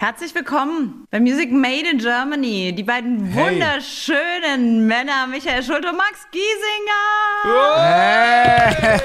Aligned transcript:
Herzlich 0.00 0.32
willkommen 0.32 1.08
bei 1.10 1.18
Music 1.18 1.50
Made 1.50 1.88
in 1.90 1.98
Germany. 1.98 2.72
Die 2.72 2.84
beiden 2.84 3.24
Hey. 3.24 3.54
wunderschönen 3.54 4.86
Männer 4.86 5.26
Michael 5.26 5.60
Schulte 5.60 5.88
und 5.88 5.96
Max 5.96 6.24
Giesinger. 6.30 7.48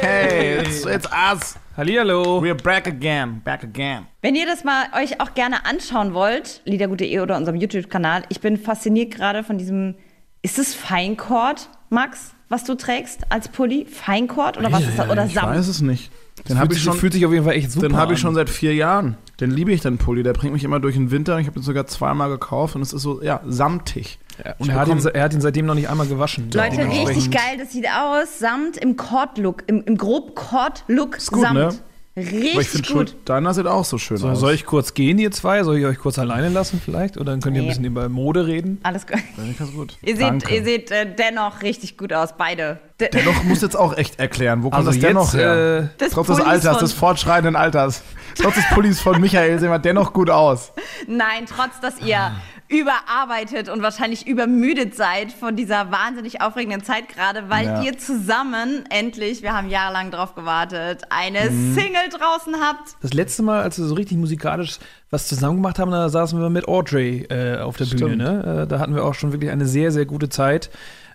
Hey, 0.01 0.59
it's, 0.59 0.85
it's 0.85 1.07
us. 1.07 1.57
Hallihallo. 1.75 2.39
We're 2.43 2.53
back 2.53 2.85
again. 2.85 3.41
Back 3.43 3.63
again. 3.63 4.05
Wenn 4.21 4.35
ihr 4.35 4.45
das 4.45 4.63
mal 4.63 4.85
euch 4.95 5.19
auch 5.19 5.33
gerne 5.33 5.65
anschauen 5.65 6.13
wollt, 6.13 6.61
liedergut.de 6.65 7.19
oder 7.21 7.37
unserem 7.37 7.55
YouTube-Kanal, 7.59 8.25
ich 8.29 8.39
bin 8.39 8.57
fasziniert 8.57 9.15
gerade 9.15 9.43
von 9.43 9.57
diesem, 9.57 9.95
ist 10.43 10.59
es 10.59 10.75
Feinkord, 10.75 11.69
Max, 11.89 12.35
was 12.53 12.63
du 12.63 12.75
trägst 12.75 13.21
als 13.29 13.47
Pulli? 13.49 13.85
Feinkord 13.89 14.57
oder 14.57 14.71
was 14.71 14.81
ist 14.81 14.97
das? 14.97 15.09
Oder 15.09 15.25
Ich 15.25 15.33
Samt? 15.33 15.47
weiß 15.47 15.67
es 15.67 15.81
nicht. 15.81 16.11
Den 16.37 16.45
Fühlt, 16.45 16.59
habe 16.59 16.73
ich 16.73 16.79
sich- 16.79 16.83
schon. 16.85 16.97
fühlt 16.97 17.13
sich 17.13 17.25
auf 17.25 17.31
jeden 17.31 17.45
Fall 17.45 17.53
echt 17.55 17.71
super 17.71 17.87
Den 17.87 17.97
habe 17.97 18.13
ich 18.13 18.19
schon 18.19 18.33
seit 18.35 18.49
vier 18.49 18.73
Jahren. 18.73 19.17
Den 19.39 19.51
liebe 19.51 19.71
ich, 19.71 19.81
den 19.81 19.97
Pulli. 19.97 20.23
Der 20.23 20.33
bringt 20.33 20.53
mich 20.53 20.63
immer 20.63 20.79
durch 20.79 20.95
den 20.95 21.11
Winter. 21.11 21.37
Ich 21.39 21.47
habe 21.47 21.59
ihn 21.59 21.63
sogar 21.63 21.85
zweimal 21.87 22.29
gekauft 22.29 22.75
und 22.75 22.81
es 22.81 22.93
ist 22.93 23.01
so, 23.01 23.21
ja, 23.21 23.41
samtig. 23.45 24.19
Ja, 24.43 24.53
und 24.57 24.67
Ich 24.67 24.73
er 24.73 24.79
hat, 24.79 24.87
ihn, 24.87 24.99
er 25.13 25.23
hat 25.23 25.33
ihn 25.33 25.41
seitdem 25.41 25.65
noch 25.67 25.75
nicht 25.75 25.89
einmal 25.89 26.07
gewaschen. 26.07 26.49
Leute, 26.51 26.77
richtig 26.87 27.29
geil. 27.31 27.57
Das 27.59 27.71
sieht 27.71 27.85
aus. 27.87 28.39
Samt 28.39 28.77
im 28.77 28.95
Cord-Look, 28.97 29.63
im, 29.67 29.83
im 29.83 29.97
grob 29.97 30.35
Cord-Look 30.35 31.11
gut, 31.29 31.41
Samt. 31.41 31.53
ne? 31.53 31.69
Richtig 32.15 32.51
Aber 32.53 32.61
ich 32.61 32.69
finde 32.69 32.87
gut. 32.93 33.09
schon, 33.09 33.17
deiner 33.25 33.53
sieht 33.55 33.65
auch 33.65 33.85
so 33.85 33.97
schön 33.97 34.17
So, 34.17 34.29
aus. 34.29 34.39
soll 34.39 34.53
ich 34.53 34.65
kurz 34.65 34.93
gehen, 34.93 35.17
ihr 35.17 35.31
zwei? 35.31 35.63
Soll 35.63 35.79
ich 35.79 35.85
euch 35.85 35.97
kurz 35.97 36.19
alleine 36.19 36.49
lassen 36.49 36.79
vielleicht? 36.83 37.17
Oder 37.17 37.31
dann 37.31 37.41
könnt 37.41 37.55
ihr 37.55 37.61
Nee. 37.63 37.67
ein 37.67 37.69
bisschen 37.69 37.85
über 37.85 38.07
Mode 38.07 38.45
reden? 38.45 38.79
Alles 38.83 39.07
gut. 39.07 39.17
Ich 39.49 39.57
ganz 39.57 39.73
gut. 39.73 39.97
Ihr 40.03 40.15
seht, 40.15 40.47
ihr 40.51 40.63
seht 40.63 40.91
äh, 40.91 41.07
dennoch 41.15 41.63
richtig 41.63 41.97
gut 41.97 42.13
aus, 42.13 42.37
beide. 42.37 42.79
De 43.11 43.21
Dennoch 43.23 43.43
muss 43.43 43.61
jetzt 43.61 43.75
auch 43.77 43.97
echt 43.97 44.19
erklären. 44.19 44.63
Wo 44.63 44.69
kommt 44.69 44.75
Also 44.87 44.91
das 44.91 44.99
dennoch 44.99 45.33
jetzt, 45.33 45.41
her? 45.41 45.79
äh, 45.79 45.87
Das 45.97 46.11
Trotz 46.11 46.27
des 46.27 46.39
Alters, 46.41 46.77
des 46.79 46.93
fortschreitenden 46.93 47.55
Alters. 47.55 48.03
Trotz 48.39 48.55
des 48.55 48.65
Pullis 48.69 48.99
von 48.99 49.19
Michael 49.21 49.59
sehen 49.59 49.69
wir 49.69 49.79
dennoch 49.79 50.13
gut 50.13 50.29
aus. 50.29 50.71
Nein, 51.07 51.45
trotz 51.47 51.79
dass 51.81 51.99
ihr 51.99 52.17
Ah. 52.19 52.31
überarbeitet 52.67 53.69
und 53.69 53.81
wahrscheinlich 53.83 54.25
übermüdet 54.27 54.95
seid 54.95 55.31
von 55.31 55.55
dieser 55.55 55.91
wahnsinnig 55.91 56.41
aufregenden 56.41 56.83
Zeit 56.83 57.09
gerade, 57.09 57.49
weil 57.49 57.65
Ja. 57.65 57.81
ihr 57.83 57.97
zusammen 57.97 58.85
endlich, 58.89 59.41
wir 59.43 59.53
haben 59.53 59.69
jahrelang 59.69 60.09
drauf 60.11 60.33
gewartet, 60.35 61.03
eine 61.09 61.49
Mhm. 61.51 61.75
Single 61.75 62.09
draußen 62.09 62.55
habt. 62.61 62.95
Das 63.01 63.13
letzte 63.13 63.43
Mal, 63.43 63.61
als 63.61 63.77
wir 63.77 63.85
so 63.85 63.93
richtig 63.95 64.17
musikalisch 64.17 64.79
was 65.11 65.27
zusammen 65.27 65.57
gemacht 65.57 65.77
haben, 65.77 65.91
da 65.91 66.09
saßen 66.09 66.39
wir 66.41 66.49
mit 66.49 66.67
Audrey 66.67 67.27
äh, 67.29 67.59
auf 67.59 67.77
der 67.77 67.85
Bühne. 67.85 67.97
Stimmt. 67.97 68.17
Ne? 68.17 68.61
Äh, 68.63 68.67
da 68.67 68.79
hatten 68.79 68.95
wir 68.95 69.03
auch 69.05 69.13
schon 69.13 69.31
wirklich 69.31 69.51
eine 69.51 69.67
sehr, 69.67 69.91
sehr 69.91 70.05
gute 70.05 70.29
Zeit. 70.29 70.71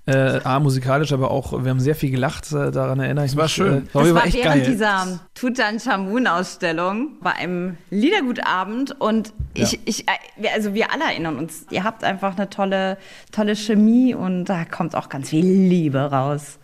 Äh, 0.09 0.41
A, 0.45 0.59
musikalisch, 0.59 1.13
aber 1.13 1.31
auch, 1.31 1.53
wir 1.65 1.71
haben 1.71 1.81
sehr 1.81 1.95
viel 1.95 2.11
gelacht, 2.11 2.51
äh, 2.53 2.71
daran 2.71 2.99
erinnere 3.01 3.27
ich 3.27 3.33
mich. 3.33 3.39
war 3.41 3.49
schön. 3.49 3.79
Äh, 3.79 3.81
Das 3.93 3.95
war 4.09 4.15
war 4.15 4.27
echt 4.27 4.37
während 4.37 4.63
geil. 4.63 4.71
dieser 4.73 5.21
Tutanchamun-Ausstellung 5.35 7.11
bei 7.21 7.33
einem 7.33 7.77
Liedergutabend 7.91 9.01
und 9.01 9.33
ich, 9.55 9.79
ich, 9.85 10.09
äh, 10.09 10.13
wir- 10.37 10.53
also 10.55 10.75
wir 10.75 10.93
alle 10.93 11.05
erinnern 11.05 11.37
uns, 11.39 11.67
ihr 11.71 11.85
habt 11.85 12.05
einfach 12.05 12.37
eine 12.37 12.49
tolle, 12.49 12.97
tolle 13.33 13.55
Chemie 13.57 14.15
und 14.15 14.47
da 14.47 14.65
kommt 14.65 14.95
auch 14.95 15.09
ganz 15.09 15.31
viel 15.31 15.45
Liebe 15.45 15.99
raus. 15.99 16.59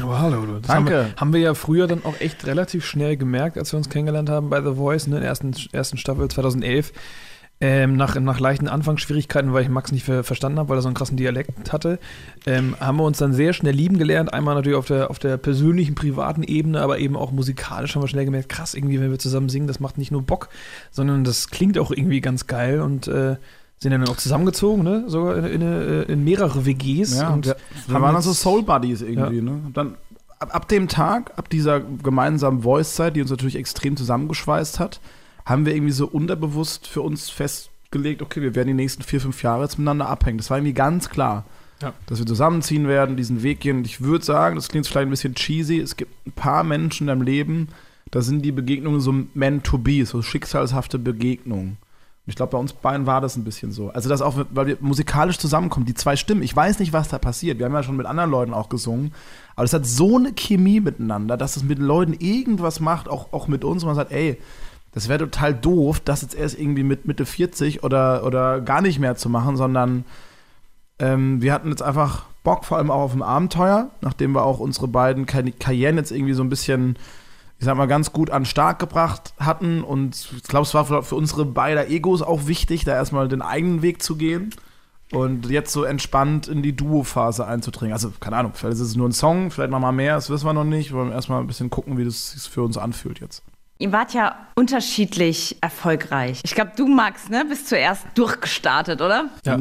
Aber 0.00 0.20
hallo, 0.20 0.46
du. 0.46 0.52
Das 0.60 0.68
Danke. 0.68 0.96
Haben 0.96 1.06
wir, 1.06 1.14
haben 1.16 1.32
wir 1.32 1.40
ja 1.40 1.54
früher 1.54 1.86
dann 1.88 2.04
auch 2.04 2.20
echt 2.20 2.46
relativ 2.46 2.84
schnell 2.84 3.16
gemerkt, 3.16 3.58
als 3.58 3.72
wir 3.72 3.78
uns 3.78 3.88
kennengelernt 3.88 4.30
haben 4.30 4.48
bei 4.48 4.62
The 4.62 4.74
Voice, 4.76 5.08
ne, 5.08 5.16
in 5.16 5.22
der 5.22 5.30
ersten, 5.30 5.52
ersten 5.72 5.96
Staffel 5.98 6.28
2011. 6.28 6.92
Ähm, 7.60 7.96
nach, 7.96 8.14
nach 8.20 8.38
leichten 8.38 8.68
Anfangsschwierigkeiten, 8.68 9.52
weil 9.52 9.64
ich 9.64 9.68
Max 9.68 9.90
nicht 9.90 10.04
ver 10.04 10.22
verstanden 10.22 10.60
habe, 10.60 10.68
weil 10.68 10.78
er 10.78 10.82
so 10.82 10.88
einen 10.88 10.94
krassen 10.94 11.16
Dialekt 11.16 11.72
hatte, 11.72 11.98
ähm, 12.46 12.76
haben 12.78 12.98
wir 12.98 13.02
uns 13.02 13.18
dann 13.18 13.32
sehr 13.32 13.52
schnell 13.52 13.74
lieben 13.74 13.98
gelernt. 13.98 14.32
Einmal 14.32 14.54
natürlich 14.54 14.78
auf 14.78 14.86
der, 14.86 15.10
auf 15.10 15.18
der 15.18 15.38
persönlichen, 15.38 15.96
privaten 15.96 16.44
Ebene, 16.44 16.80
aber 16.80 17.00
eben 17.00 17.16
auch 17.16 17.32
musikalisch 17.32 17.96
haben 17.96 18.02
wir 18.02 18.08
schnell 18.08 18.26
gemerkt, 18.26 18.48
krass, 18.48 18.74
irgendwie, 18.74 19.00
wenn 19.00 19.10
wir 19.10 19.18
zusammen 19.18 19.48
singen, 19.48 19.66
das 19.66 19.80
macht 19.80 19.98
nicht 19.98 20.12
nur 20.12 20.22
Bock, 20.22 20.50
sondern 20.92 21.24
das 21.24 21.50
klingt 21.50 21.78
auch 21.78 21.90
irgendwie 21.90 22.20
ganz 22.20 22.46
geil 22.46 22.80
und 22.80 23.08
äh, 23.08 23.36
sind 23.78 23.90
dann 23.90 24.08
auch 24.08 24.16
zusammengezogen, 24.16 24.84
ne? 24.84 25.04
sogar 25.08 25.36
in, 25.38 25.44
in, 25.44 25.62
in, 25.62 26.02
in 26.02 26.24
mehrere 26.24 26.64
WGs. 26.64 27.18
Ja, 27.18 27.30
und 27.30 27.46
wir, 27.46 27.56
wir 27.86 27.94
haben 27.94 28.02
waren 28.02 28.14
dann 28.14 28.22
so 28.22 28.32
Soul 28.32 28.62
Buddies 28.62 29.02
irgendwie, 29.02 29.40
ne? 29.40 29.60
Dann 29.74 29.96
ab, 30.38 30.54
ab 30.54 30.68
dem 30.68 30.88
Tag, 30.88 31.32
ab 31.36 31.48
dieser 31.48 31.80
gemeinsamen 31.80 32.62
Voice-Zeit, 32.62 33.16
die 33.16 33.22
uns 33.22 33.30
natürlich 33.30 33.56
extrem 33.56 33.96
zusammengeschweißt 33.96 34.80
hat, 34.80 35.00
haben 35.48 35.64
wir 35.64 35.74
irgendwie 35.74 35.92
so 35.92 36.06
unterbewusst 36.06 36.86
für 36.86 37.00
uns 37.00 37.30
festgelegt, 37.30 38.20
okay, 38.20 38.42
wir 38.42 38.54
werden 38.54 38.68
die 38.68 38.74
nächsten 38.74 39.02
vier, 39.02 39.20
fünf 39.20 39.42
Jahre 39.42 39.62
jetzt 39.62 39.78
miteinander 39.78 40.08
abhängen. 40.08 40.36
Das 40.36 40.50
war 40.50 40.58
irgendwie 40.58 40.74
ganz 40.74 41.08
klar. 41.08 41.46
Ja. 41.80 41.94
Dass 42.06 42.18
wir 42.18 42.26
zusammenziehen 42.26 42.86
werden, 42.86 43.16
diesen 43.16 43.42
Weg 43.42 43.60
gehen. 43.60 43.78
Und 43.78 43.86
ich 43.86 44.02
würde 44.02 44.24
sagen, 44.24 44.56
das 44.56 44.68
klingt 44.68 44.86
vielleicht 44.86 45.06
ein 45.06 45.10
bisschen 45.10 45.34
cheesy, 45.34 45.78
es 45.78 45.96
gibt 45.96 46.26
ein 46.26 46.32
paar 46.32 46.64
Menschen 46.64 47.04
in 47.04 47.06
deinem 47.06 47.22
Leben, 47.22 47.68
da 48.10 48.20
sind 48.20 48.42
die 48.42 48.52
Begegnungen 48.52 49.00
so 49.00 49.14
meant 49.34 49.64
to 49.64 49.78
be, 49.78 50.04
so 50.04 50.20
schicksalshafte 50.20 50.98
Begegnungen. 50.98 51.78
Und 52.28 52.30
ich 52.30 52.36
glaube, 52.36 52.52
bei 52.52 52.58
uns 52.58 52.74
beiden 52.74 53.06
war 53.06 53.22
das 53.22 53.36
ein 53.36 53.44
bisschen 53.44 53.72
so. 53.72 53.88
Also 53.88 54.10
das 54.10 54.20
auch, 54.20 54.34
weil 54.50 54.66
wir 54.66 54.76
musikalisch 54.80 55.38
zusammenkommen, 55.38 55.86
die 55.86 55.94
zwei 55.94 56.16
Stimmen. 56.16 56.42
Ich 56.42 56.54
weiß 56.54 56.78
nicht, 56.78 56.92
was 56.92 57.08
da 57.08 57.18
passiert. 57.18 57.58
Wir 57.58 57.64
haben 57.64 57.72
ja 57.72 57.82
schon 57.82 57.96
mit 57.96 58.06
anderen 58.06 58.30
Leuten 58.30 58.52
auch 58.52 58.68
gesungen. 58.68 59.14
Aber 59.56 59.64
es 59.64 59.72
hat 59.72 59.86
so 59.86 60.16
eine 60.16 60.34
Chemie 60.34 60.80
miteinander, 60.80 61.38
dass 61.38 61.56
es 61.56 61.62
mit 61.62 61.78
den 61.78 61.86
Leuten 61.86 62.12
irgendwas 62.12 62.80
macht, 62.80 63.08
auch, 63.08 63.32
auch 63.32 63.48
mit 63.48 63.64
uns. 63.64 63.82
Und 63.82 63.88
man 63.88 63.96
sagt, 63.96 64.12
ey, 64.12 64.36
das 64.92 65.08
wäre 65.08 65.18
total 65.18 65.54
doof, 65.54 66.00
das 66.00 66.22
jetzt 66.22 66.34
erst 66.34 66.58
irgendwie 66.58 66.82
mit 66.82 67.06
Mitte 67.06 67.26
40 67.26 67.82
oder, 67.84 68.24
oder 68.24 68.60
gar 68.60 68.80
nicht 68.80 68.98
mehr 68.98 69.16
zu 69.16 69.28
machen, 69.28 69.56
sondern 69.56 70.04
ähm, 70.98 71.40
wir 71.42 71.52
hatten 71.52 71.68
jetzt 71.68 71.82
einfach 71.82 72.24
Bock, 72.42 72.64
vor 72.64 72.78
allem 72.78 72.90
auch 72.90 73.00
auf 73.02 73.14
ein 73.14 73.22
Abenteuer, 73.22 73.90
nachdem 74.00 74.32
wir 74.32 74.44
auch 74.44 74.58
unsere 74.58 74.88
beiden 74.88 75.26
Karri- 75.26 75.52
Karrieren 75.58 75.96
jetzt 75.96 76.10
irgendwie 76.10 76.32
so 76.32 76.42
ein 76.42 76.48
bisschen, 76.48 76.96
ich 77.58 77.64
sag 77.66 77.76
mal, 77.76 77.86
ganz 77.86 78.12
gut 78.12 78.30
an 78.30 78.44
Start 78.46 78.78
gebracht 78.78 79.34
hatten. 79.38 79.82
Und 79.82 80.30
ich 80.36 80.44
glaube, 80.44 80.64
es 80.64 80.74
war 80.74 80.86
für, 80.86 81.14
unsere 81.14 81.44
beider 81.44 81.88
Egos 81.90 82.22
auch 82.22 82.46
wichtig, 82.46 82.84
da 82.84 82.94
erstmal 82.94 83.28
den 83.28 83.42
eigenen 83.42 83.82
Weg 83.82 84.02
zu 84.02 84.16
gehen 84.16 84.50
und 85.12 85.48
jetzt 85.50 85.72
so 85.72 85.84
entspannt 85.84 86.48
in 86.48 86.62
die 86.62 86.74
Duo-Phase 86.74 87.46
einzudringen. 87.46 87.92
Also, 87.92 88.12
keine 88.20 88.36
Ahnung, 88.36 88.52
vielleicht 88.54 88.74
ist 88.74 88.80
es 88.80 88.96
nur 88.96 89.08
ein 89.08 89.12
Song, 89.12 89.50
vielleicht 89.50 89.70
noch 89.70 89.80
mal 89.80 89.92
mehr, 89.92 90.14
das 90.14 90.30
wissen 90.30 90.46
wir 90.46 90.52
noch 90.52 90.64
nicht. 90.64 90.90
Wir 90.90 90.98
wollen 90.98 91.12
erstmal 91.12 91.40
ein 91.40 91.46
bisschen 91.46 91.70
gucken, 91.70 91.98
wie 91.98 92.04
das 92.04 92.32
sich 92.32 92.42
für 92.50 92.62
uns 92.62 92.78
anfühlt 92.78 93.20
jetzt. 93.20 93.42
Ihr 93.80 93.92
wart 93.92 94.12
ja 94.12 94.34
unterschiedlich 94.56 95.56
erfolgreich. 95.60 96.40
Ich 96.42 96.56
glaube, 96.56 96.72
du, 96.76 96.88
Max, 96.88 97.28
ne, 97.28 97.44
bist 97.48 97.68
zuerst 97.68 98.04
durchgestartet, 98.16 99.00
oder? 99.00 99.26
Ja. 99.46 99.56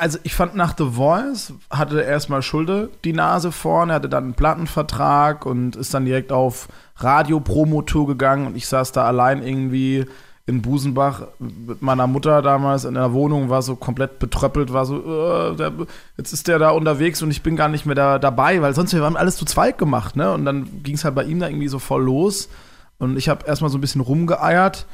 Also 0.00 0.18
ich 0.22 0.34
fand 0.34 0.56
nach 0.56 0.74
The 0.78 0.92
Voice 0.92 1.52
hatte 1.68 2.00
erstmal 2.00 2.40
Schulde 2.40 2.88
die 3.04 3.12
Nase 3.12 3.52
vorne, 3.52 3.92
hatte 3.92 4.08
dann 4.08 4.24
einen 4.24 4.34
Plattenvertrag 4.34 5.44
und 5.44 5.76
ist 5.76 5.92
dann 5.92 6.06
direkt 6.06 6.32
auf 6.32 6.68
Radio-Promo-Tour 6.96 8.06
gegangen 8.06 8.46
und 8.46 8.56
ich 8.56 8.66
saß 8.66 8.92
da 8.92 9.04
allein 9.04 9.42
irgendwie 9.42 10.06
in 10.46 10.62
Busenbach 10.62 11.24
mit 11.38 11.82
meiner 11.82 12.06
Mutter 12.06 12.40
damals 12.40 12.86
in 12.86 12.94
der 12.94 13.12
Wohnung, 13.12 13.50
war 13.50 13.60
so 13.60 13.76
komplett 13.76 14.18
betröppelt, 14.18 14.72
war 14.72 14.86
so, 14.86 14.96
äh, 14.96 15.56
der, 15.56 15.72
jetzt 16.16 16.32
ist 16.32 16.48
der 16.48 16.58
da 16.58 16.70
unterwegs 16.70 17.20
und 17.20 17.30
ich 17.30 17.42
bin 17.42 17.54
gar 17.54 17.68
nicht 17.68 17.84
mehr 17.84 17.94
da 17.94 18.18
dabei, 18.18 18.62
weil 18.62 18.74
sonst 18.74 18.94
wir 18.94 19.02
haben 19.02 19.18
alles 19.18 19.36
zu 19.36 19.44
zweit 19.44 19.76
gemacht, 19.76 20.16
ne? 20.16 20.32
Und 20.32 20.46
dann 20.46 20.82
ging 20.82 20.94
es 20.94 21.04
halt 21.04 21.14
bei 21.14 21.24
ihm 21.24 21.38
da 21.38 21.48
irgendwie 21.48 21.68
so 21.68 21.78
voll 21.78 22.02
los 22.02 22.48
und 22.98 23.16
ich 23.16 23.28
habe 23.28 23.46
erstmal 23.46 23.70
so 23.70 23.78
ein 23.78 23.80
bisschen 23.80 24.00
rumgeeiert 24.00 24.86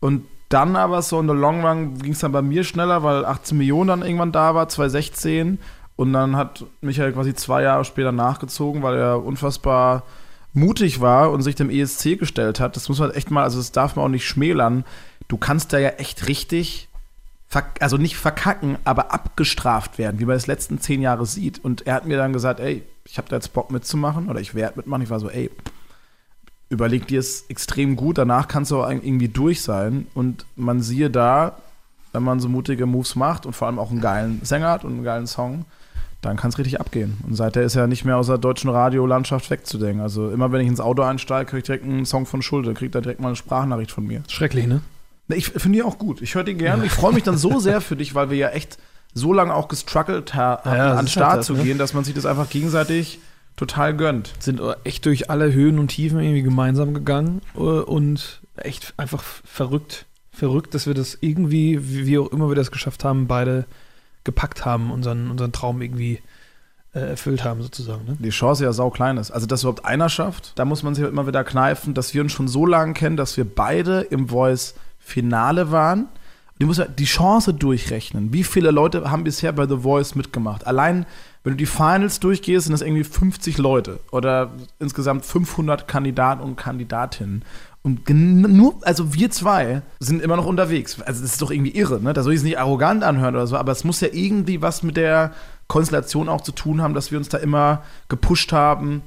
und 0.00 0.26
dann 0.48 0.76
aber 0.76 1.02
so 1.02 1.18
in 1.20 1.26
der 1.26 1.36
Long 1.36 1.64
Run 1.64 1.98
ging 1.98 2.12
es 2.12 2.20
dann 2.20 2.32
bei 2.32 2.42
mir 2.42 2.64
schneller, 2.64 3.02
weil 3.02 3.24
18 3.24 3.56
Millionen 3.56 3.88
dann 3.88 4.02
irgendwann 4.02 4.32
da 4.32 4.54
war, 4.54 4.68
2016. 4.68 5.58
Und 5.96 6.12
dann 6.12 6.36
hat 6.36 6.64
Michael 6.80 7.12
quasi 7.12 7.34
zwei 7.34 7.62
Jahre 7.62 7.84
später 7.84 8.12
nachgezogen, 8.12 8.82
weil 8.82 8.96
er 8.96 9.24
unfassbar 9.24 10.02
mutig 10.52 11.00
war 11.00 11.32
und 11.32 11.42
sich 11.42 11.54
dem 11.54 11.70
ESC 11.70 12.18
gestellt 12.18 12.60
hat. 12.60 12.76
Das 12.76 12.88
muss 12.88 12.98
man 12.98 13.10
echt 13.12 13.30
mal, 13.30 13.42
also 13.42 13.58
das 13.58 13.72
darf 13.72 13.96
man 13.96 14.04
auch 14.04 14.10
nicht 14.10 14.26
schmälern. 14.26 14.84
Du 15.28 15.36
kannst 15.38 15.72
da 15.72 15.78
ja 15.78 15.90
echt 15.90 16.28
richtig, 16.28 16.88
also 17.80 17.96
nicht 17.96 18.16
verkacken, 18.16 18.78
aber 18.84 19.12
abgestraft 19.12 19.98
werden, 19.98 20.20
wie 20.20 20.24
man 20.24 20.36
das 20.36 20.46
letzten 20.46 20.80
zehn 20.80 21.00
Jahre 21.00 21.26
sieht. 21.26 21.64
Und 21.64 21.86
er 21.86 21.94
hat 21.94 22.06
mir 22.06 22.16
dann 22.16 22.32
gesagt, 22.32 22.60
ey, 22.60 22.84
ich 23.04 23.18
habe 23.18 23.28
da 23.28 23.36
jetzt 23.36 23.52
Bock 23.52 23.70
mitzumachen 23.70 24.28
oder 24.28 24.40
ich 24.40 24.54
werde 24.54 24.76
mitmachen. 24.76 25.02
Ich 25.02 25.10
war 25.10 25.20
so, 25.20 25.30
ey, 25.30 25.50
überleg 26.74 27.06
dir 27.06 27.20
es 27.20 27.44
extrem 27.48 27.96
gut, 27.96 28.18
danach 28.18 28.48
kannst 28.48 28.70
du 28.70 28.82
auch 28.82 28.90
irgendwie 28.90 29.28
durch 29.28 29.62
sein. 29.62 30.06
Und 30.14 30.44
man 30.56 30.82
siehe 30.82 31.08
da, 31.10 31.56
wenn 32.12 32.22
man 32.22 32.40
so 32.40 32.48
mutige 32.48 32.86
Moves 32.86 33.16
macht 33.16 33.46
und 33.46 33.54
vor 33.54 33.66
allem 33.66 33.78
auch 33.78 33.90
einen 33.90 34.00
geilen 34.00 34.40
Sänger 34.44 34.68
hat 34.70 34.84
und 34.84 34.92
einen 34.92 35.04
geilen 35.04 35.26
Song, 35.26 35.64
dann 36.20 36.36
kann 36.36 36.50
es 36.50 36.58
richtig 36.58 36.80
abgehen. 36.80 37.18
Und 37.26 37.34
seither 37.34 37.62
ist 37.62 37.76
er 37.76 37.86
nicht 37.86 38.04
mehr 38.04 38.16
aus 38.16 38.28
der 38.28 38.38
deutschen 38.38 38.70
Radiolandschaft 38.70 39.50
wegzudenken. 39.50 40.00
Also 40.00 40.30
immer 40.30 40.52
wenn 40.52 40.60
ich 40.60 40.68
ins 40.68 40.80
Auto 40.80 41.02
einsteige, 41.02 41.46
kriege 41.46 41.58
ich 41.58 41.64
direkt 41.64 41.84
einen 41.84 42.06
Song 42.06 42.26
von 42.26 42.42
Schulde, 42.42 42.72
kriegt 42.74 42.94
er 42.94 43.00
direkt 43.02 43.20
mal 43.20 43.28
eine 43.28 43.36
Sprachnachricht 43.36 43.90
von 43.90 44.06
mir. 44.06 44.22
Schrecklich, 44.28 44.66
ne? 44.66 44.80
Ne, 45.28 45.36
Ich 45.36 45.46
finde 45.48 45.78
die 45.78 45.82
auch 45.82 45.98
gut. 45.98 46.22
Ich 46.22 46.34
höre 46.34 46.44
die 46.44 46.54
gerne. 46.54 46.84
Ich 46.86 46.92
freue 46.92 47.12
mich 47.12 47.22
dann 47.24 47.36
so 47.36 47.58
sehr 47.60 47.80
für 47.80 47.96
dich, 47.96 48.14
weil 48.14 48.30
wir 48.30 48.36
ja 48.36 48.48
echt 48.50 48.78
so 49.12 49.32
lange 49.32 49.54
auch 49.54 49.68
gestruggelt 49.68 50.34
ha 50.34 50.60
haben, 50.64 50.76
Ja, 50.76 50.94
an 50.94 51.08
Start 51.08 51.28
halt 51.30 51.38
das, 51.40 51.46
zu 51.46 51.54
ne? 51.54 51.62
gehen, 51.62 51.78
dass 51.78 51.94
man 51.94 52.04
sich 52.04 52.14
das 52.14 52.26
einfach 52.26 52.48
gegenseitig 52.48 53.20
total 53.56 53.96
gönnt. 53.96 54.32
sind 54.40 54.60
echt 54.84 55.06
durch 55.06 55.30
alle 55.30 55.52
Höhen 55.52 55.78
und 55.78 55.88
Tiefen 55.88 56.20
irgendwie 56.20 56.42
gemeinsam 56.42 56.94
gegangen 56.94 57.40
äh, 57.56 57.60
und 57.60 58.40
echt 58.56 58.94
einfach 58.96 59.22
verrückt. 59.22 60.06
Verrückt, 60.32 60.74
dass 60.74 60.88
wir 60.88 60.94
das 60.94 61.18
irgendwie, 61.20 62.06
wie 62.06 62.18
auch 62.18 62.32
immer 62.32 62.48
wir 62.48 62.56
das 62.56 62.72
geschafft 62.72 63.04
haben, 63.04 63.28
beide 63.28 63.66
gepackt 64.24 64.64
haben, 64.64 64.90
unseren, 64.90 65.30
unseren 65.30 65.52
Traum 65.52 65.80
irgendwie 65.80 66.20
äh, 66.92 66.98
erfüllt 66.98 67.44
haben, 67.44 67.62
sozusagen. 67.62 68.04
Ne? 68.04 68.16
die 68.18 68.30
Chance 68.30 68.64
ja 68.64 68.72
sau 68.72 68.90
klein 68.90 69.16
ist. 69.16 69.30
Also, 69.30 69.46
dass 69.46 69.62
überhaupt 69.62 69.84
einer 69.84 70.08
schafft, 70.08 70.52
da 70.56 70.64
muss 70.64 70.82
man 70.82 70.96
sich 70.96 71.04
immer 71.04 71.28
wieder 71.28 71.44
kneifen, 71.44 71.94
dass 71.94 72.14
wir 72.14 72.22
uns 72.22 72.32
schon 72.32 72.48
so 72.48 72.66
lange 72.66 72.94
kennen, 72.94 73.16
dass 73.16 73.36
wir 73.36 73.44
beide 73.44 74.00
im 74.00 74.28
Voice-Finale 74.28 75.70
waren 75.70 76.08
Du 76.58 76.66
musst 76.66 76.78
ja 76.78 76.86
die 76.86 77.04
Chance 77.04 77.52
durchrechnen. 77.52 78.32
Wie 78.32 78.44
viele 78.44 78.70
Leute 78.70 79.10
haben 79.10 79.24
bisher 79.24 79.52
bei 79.52 79.66
The 79.66 79.78
Voice 79.78 80.14
mitgemacht? 80.14 80.66
Allein, 80.66 81.04
wenn 81.44 81.52
du 81.52 81.56
die 81.58 81.66
Finals 81.66 82.20
durchgehst, 82.20 82.64
sind 82.64 82.72
das 82.72 82.80
irgendwie 82.80 83.04
50 83.04 83.58
Leute 83.58 84.00
oder 84.10 84.52
insgesamt 84.78 85.26
500 85.26 85.86
Kandidaten 85.86 86.42
und 86.42 86.56
Kandidatinnen. 86.56 87.44
Und 87.82 88.08
nur, 88.08 88.78
also 88.80 89.12
wir 89.12 89.30
zwei 89.30 89.82
sind 90.00 90.22
immer 90.22 90.36
noch 90.36 90.46
unterwegs. 90.46 91.02
Also 91.02 91.20
das 91.20 91.32
ist 91.32 91.42
doch 91.42 91.50
irgendwie 91.50 91.76
irre, 91.76 92.00
ne? 92.00 92.14
Da 92.14 92.22
soll 92.22 92.32
ich 92.32 92.38
es 92.38 92.44
nicht 92.44 92.58
arrogant 92.58 93.04
anhören 93.04 93.34
oder 93.34 93.46
so, 93.46 93.58
aber 93.58 93.72
es 93.72 93.84
muss 93.84 94.00
ja 94.00 94.08
irgendwie 94.10 94.62
was 94.62 94.82
mit 94.82 94.96
der 94.96 95.32
Konstellation 95.68 96.30
auch 96.30 96.40
zu 96.40 96.52
tun 96.52 96.80
haben, 96.80 96.94
dass 96.94 97.10
wir 97.10 97.18
uns 97.18 97.28
da 97.28 97.36
immer 97.36 97.82
gepusht 98.08 98.52
haben, 98.52 99.02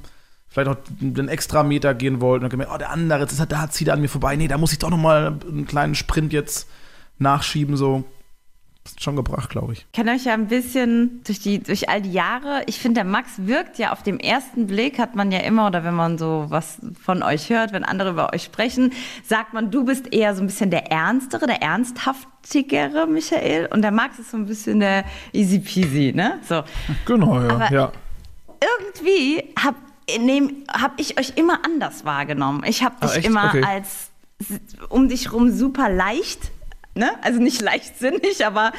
vielleicht 0.48 0.68
auch 0.68 0.76
den 1.00 1.26
extra 1.26 1.64
Meter 1.64 1.92
gehen 1.92 2.20
wollten 2.20 2.44
und 2.44 2.50
gemerkt, 2.50 2.72
oh, 2.72 2.78
der 2.78 2.90
andere, 2.90 3.18
jetzt 3.18 3.32
ist 3.32 3.40
er 3.40 3.46
da, 3.46 3.68
zieht 3.68 3.88
er 3.88 3.94
an 3.94 4.00
mir 4.00 4.08
vorbei. 4.08 4.36
Nee, 4.36 4.46
da 4.46 4.58
muss 4.58 4.72
ich 4.72 4.78
doch 4.78 4.90
noch 4.90 4.96
mal 4.96 5.38
einen 5.48 5.66
kleinen 5.66 5.96
Sprint 5.96 6.32
jetzt 6.32 6.68
nachschieben, 7.18 7.76
so. 7.76 8.04
Schon 8.98 9.16
gebracht, 9.16 9.50
glaube 9.50 9.72
ich. 9.72 9.80
Ich 9.80 9.92
kenne 9.92 10.12
euch 10.12 10.24
ja 10.24 10.34
ein 10.34 10.46
bisschen 10.48 11.20
durch, 11.24 11.40
die, 11.40 11.60
durch 11.62 11.88
all 11.88 12.00
die 12.02 12.12
Jahre. 12.12 12.62
Ich 12.66 12.78
finde, 12.78 13.00
der 13.02 13.04
Max 13.04 13.32
wirkt 13.38 13.78
ja 13.78 13.92
auf 13.92 14.02
dem 14.02 14.18
ersten 14.18 14.66
Blick, 14.66 14.98
hat 14.98 15.14
man 15.14 15.30
ja 15.32 15.40
immer, 15.40 15.66
oder 15.66 15.84
wenn 15.84 15.94
man 15.94 16.18
so 16.18 16.46
was 16.48 16.78
von 17.02 17.22
euch 17.22 17.50
hört, 17.50 17.72
wenn 17.72 17.84
andere 17.84 18.10
über 18.10 18.32
euch 18.32 18.44
sprechen, 18.44 18.92
sagt 19.24 19.52
man, 19.52 19.70
du 19.70 19.84
bist 19.84 20.12
eher 20.12 20.34
so 20.34 20.42
ein 20.42 20.46
bisschen 20.46 20.70
der 20.70 20.90
ernstere, 20.90 21.46
der 21.46 21.62
ernsthaftigere 21.62 23.06
Michael 23.06 23.66
und 23.72 23.82
der 23.82 23.92
Max 23.92 24.18
ist 24.18 24.30
so 24.30 24.36
ein 24.36 24.46
bisschen 24.46 24.80
der 24.80 25.04
easy 25.32 25.58
peasy, 25.58 26.12
ne? 26.14 26.38
So. 26.48 26.62
Genau, 27.06 27.40
ja. 27.40 27.48
Aber 27.50 27.72
ja. 27.72 27.92
Irgendwie 28.60 29.44
habe 29.58 29.76
hab 30.72 30.98
ich 30.98 31.18
euch 31.18 31.34
immer 31.36 31.64
anders 31.64 32.04
wahrgenommen. 32.04 32.62
Ich 32.66 32.82
habe 32.82 32.94
dich 33.06 33.24
Ah, 33.24 33.26
immer 33.28 33.44
Okay. 33.48 33.62
als 33.62 34.10
um 34.88 35.08
dich 35.08 35.32
rum 35.32 35.50
super 35.50 35.88
leicht. 35.88 36.50
Ne? 36.98 37.10
Also 37.22 37.38
nicht 37.40 37.62
leichtsinnig, 37.62 38.44
aber 38.44 38.72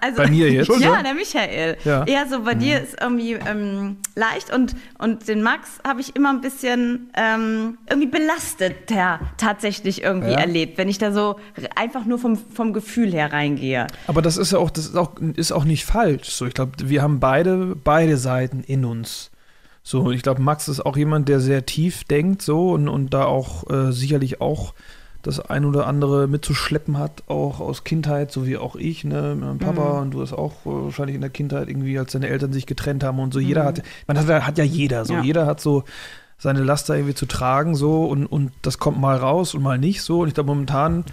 also, 0.00 0.22
Bei 0.22 0.28
mir 0.30 0.50
jetzt? 0.52 0.70
Ja, 0.78 1.02
der 1.02 1.14
Michael. 1.14 1.76
Ja. 1.84 2.02
Mhm. 2.02 2.06
Eher 2.06 2.26
so 2.28 2.42
bei 2.44 2.54
dir 2.54 2.80
ist 2.80 2.96
irgendwie 3.00 3.32
ähm, 3.32 3.96
leicht 4.14 4.54
und, 4.54 4.76
und 4.98 5.26
den 5.26 5.42
Max 5.42 5.80
habe 5.84 6.00
ich 6.00 6.14
immer 6.14 6.30
ein 6.30 6.40
bisschen 6.40 7.10
ähm, 7.16 7.78
irgendwie 7.90 8.08
belastet 8.08 8.88
der 8.88 9.18
tatsächlich 9.36 10.02
irgendwie 10.04 10.30
Ja. 10.30 10.38
erlebt, 10.38 10.78
wenn 10.78 10.88
ich 10.88 10.98
da 10.98 11.10
so 11.10 11.40
einfach 11.74 12.04
nur 12.04 12.20
vom, 12.20 12.36
vom 12.36 12.72
Gefühl 12.72 13.12
her 13.12 13.32
reingehe. 13.32 13.88
Aber 14.06 14.22
das 14.22 14.36
ist 14.36 14.52
ja 14.52 14.58
auch, 14.58 14.70
das 14.70 14.86
ist 14.86 14.96
auch, 14.96 15.16
ist 15.34 15.50
auch 15.50 15.64
nicht 15.64 15.84
falsch. 15.84 16.30
So, 16.30 16.46
ich 16.46 16.54
glaube, 16.54 16.72
wir 16.84 17.02
haben 17.02 17.18
beide, 17.18 17.74
beide 17.82 18.16
Seiten 18.16 18.60
in 18.64 18.84
uns. 18.84 19.32
So, 19.82 20.12
ich 20.12 20.22
glaube, 20.22 20.40
Max 20.40 20.68
ist 20.68 20.86
auch 20.86 20.96
jemand, 20.96 21.28
der 21.28 21.40
sehr 21.40 21.66
tief 21.66 22.04
denkt, 22.04 22.42
so 22.42 22.70
und, 22.70 22.88
und 22.88 23.12
da 23.12 23.24
auch 23.24 23.68
äh, 23.70 23.90
sicherlich 23.92 24.40
auch 24.40 24.72
das 25.26 25.40
ein 25.40 25.64
oder 25.64 25.86
andere 25.86 26.28
mitzuschleppen 26.28 26.98
hat, 26.98 27.24
auch 27.26 27.60
aus 27.60 27.82
Kindheit, 27.84 28.30
so 28.30 28.46
wie 28.46 28.56
auch 28.56 28.76
ich, 28.76 29.04
ne, 29.04 29.36
meinem 29.38 29.58
Papa 29.58 30.00
und 30.00 30.12
du 30.12 30.22
hast 30.22 30.32
auch 30.32 30.52
wahrscheinlich 30.64 31.16
in 31.16 31.20
der 31.20 31.30
Kindheit 31.30 31.68
irgendwie, 31.68 31.98
als 31.98 32.12
deine 32.12 32.28
Eltern 32.28 32.52
sich 32.52 32.66
getrennt 32.66 33.02
haben 33.02 33.18
und 33.18 33.34
so. 33.34 33.40
Jeder 33.40 33.64
hat, 33.64 33.82
man 34.06 34.16
hat, 34.18 34.28
hat 34.46 34.56
ja 34.58 34.64
jeder 34.64 35.04
so, 35.04 35.14
Ja. 35.14 35.22
jeder 35.22 35.46
hat 35.46 35.60
so 35.60 35.84
seine 36.38 36.62
Last 36.62 36.88
da 36.88 36.94
irgendwie 36.94 37.14
zu 37.14 37.26
tragen, 37.26 37.74
so 37.74 38.04
und, 38.04 38.26
und 38.26 38.52
das 38.62 38.78
kommt 38.78 39.00
mal 39.00 39.16
raus 39.16 39.54
und 39.54 39.62
mal 39.62 39.78
nicht 39.78 40.02
so. 40.02 40.20
Und 40.20 40.28
ich 40.28 40.34
glaube, 40.34 40.48
momentan 40.48 41.04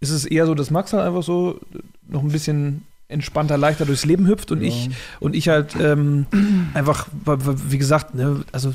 ist 0.00 0.10
es 0.10 0.24
eher 0.24 0.46
so, 0.46 0.54
dass 0.54 0.70
Max 0.70 0.92
halt 0.94 1.04
einfach 1.04 1.22
so 1.22 1.60
noch 2.08 2.22
ein 2.22 2.32
bisschen 2.32 2.86
entspannter, 3.08 3.58
leichter 3.58 3.84
durchs 3.84 4.06
Leben 4.06 4.26
hüpft 4.26 4.50
und 4.50 4.62
ich 4.62 4.88
und 5.20 5.36
ich 5.36 5.48
halt 5.50 5.76
ähm, 5.78 6.24
einfach, 6.72 7.08
wie 7.12 7.76
gesagt, 7.76 8.14
ne, 8.14 8.44
also 8.52 8.72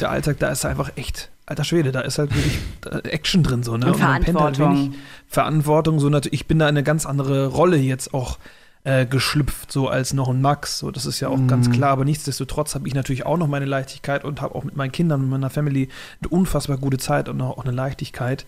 der 0.00 0.10
Alltag, 0.10 0.38
da 0.38 0.50
ist 0.50 0.64
einfach 0.64 0.92
echt, 0.94 1.31
alter 1.46 1.64
Schwede, 1.64 1.92
da 1.92 2.00
ist 2.00 2.18
halt 2.18 2.34
wirklich 2.34 2.58
Action 3.04 3.42
drin 3.42 3.62
so, 3.62 3.76
ne? 3.76 3.92
Und 3.92 4.00
man 4.00 4.22
pennt 4.22 4.40
halt 4.40 4.56
Verantwortung. 4.56 4.76
wenig 4.76 4.98
Verantwortung, 5.26 6.00
so 6.00 6.08
natürlich, 6.08 6.40
ich 6.40 6.46
bin 6.46 6.58
da 6.58 6.66
in 6.66 6.76
eine 6.76 6.82
ganz 6.82 7.06
andere 7.06 7.46
Rolle 7.46 7.76
jetzt 7.76 8.14
auch 8.14 8.38
äh, 8.84 9.06
geschlüpft, 9.06 9.70
so 9.70 9.88
als 9.88 10.12
noch 10.12 10.28
ein 10.28 10.40
Max. 10.40 10.78
So, 10.78 10.90
das 10.90 11.06
ist 11.06 11.20
ja 11.20 11.28
auch 11.28 11.46
ganz 11.46 11.70
klar, 11.70 11.90
aber 11.90 12.04
nichtsdestotrotz 12.04 12.74
habe 12.74 12.88
ich 12.88 12.94
natürlich 12.94 13.24
auch 13.26 13.36
noch 13.36 13.46
meine 13.46 13.66
Leichtigkeit 13.66 14.24
und 14.24 14.40
habe 14.40 14.54
auch 14.54 14.64
mit 14.64 14.76
meinen 14.76 14.92
Kindern, 14.92 15.20
mit 15.20 15.30
meiner 15.30 15.50
Family 15.50 15.88
eine 16.20 16.28
unfassbar 16.28 16.78
gute 16.78 16.98
Zeit 16.98 17.28
und 17.28 17.40
auch 17.40 17.64
eine 17.64 17.72
Leichtigkeit. 17.72 18.44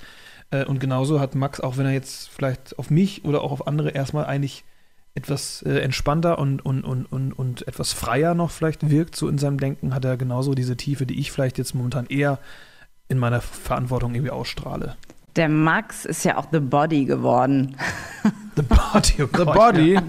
Äh, 0.51 0.65
und 0.65 0.81
genauso 0.81 1.21
hat 1.21 1.35
Max, 1.35 1.61
auch 1.61 1.77
wenn 1.77 1.87
er 1.87 1.93
jetzt 1.93 2.31
vielleicht 2.31 2.79
auf 2.79 2.91
mich 2.91 3.25
oder 3.25 3.43
auch 3.43 3.53
auf 3.53 3.67
andere 3.67 3.91
erstmal 3.91 4.27
eigentlich 4.27 4.65
etwas 5.15 5.63
äh, 5.63 5.79
entspannter 5.79 6.39
und, 6.39 6.65
und, 6.65 6.83
und, 6.83 7.07
und, 7.07 7.33
und 7.33 7.69
etwas 7.69 7.93
freier 7.93 8.35
noch 8.35 8.51
vielleicht 8.51 8.91
wirkt, 8.91 9.15
so 9.15 9.29
in 9.29 9.39
seinem 9.39 9.59
Denken, 9.59 9.95
hat 9.95 10.05
er 10.05 10.17
genauso 10.17 10.55
diese 10.55 10.77
Tiefe, 10.77 11.07
die 11.07 11.21
ich 11.21 11.31
vielleicht 11.31 11.59
jetzt 11.59 11.75
momentan 11.75 12.07
eher 12.07 12.41
in 13.09 13.19
meiner 13.19 13.41
Verantwortung 13.41 14.15
irgendwie 14.15 14.31
ausstrahle. 14.31 14.97
Der 15.37 15.49
Max 15.49 16.05
ist 16.05 16.25
ja 16.25 16.37
auch 16.37 16.47
The 16.53 16.61
Body 16.61 17.05
geworden. 17.07 17.77
The 18.57 18.63
Body, 18.63 19.23
oh 19.25 19.29
The 19.37 19.45
Body. 19.45 19.93
Ja. 19.95 20.03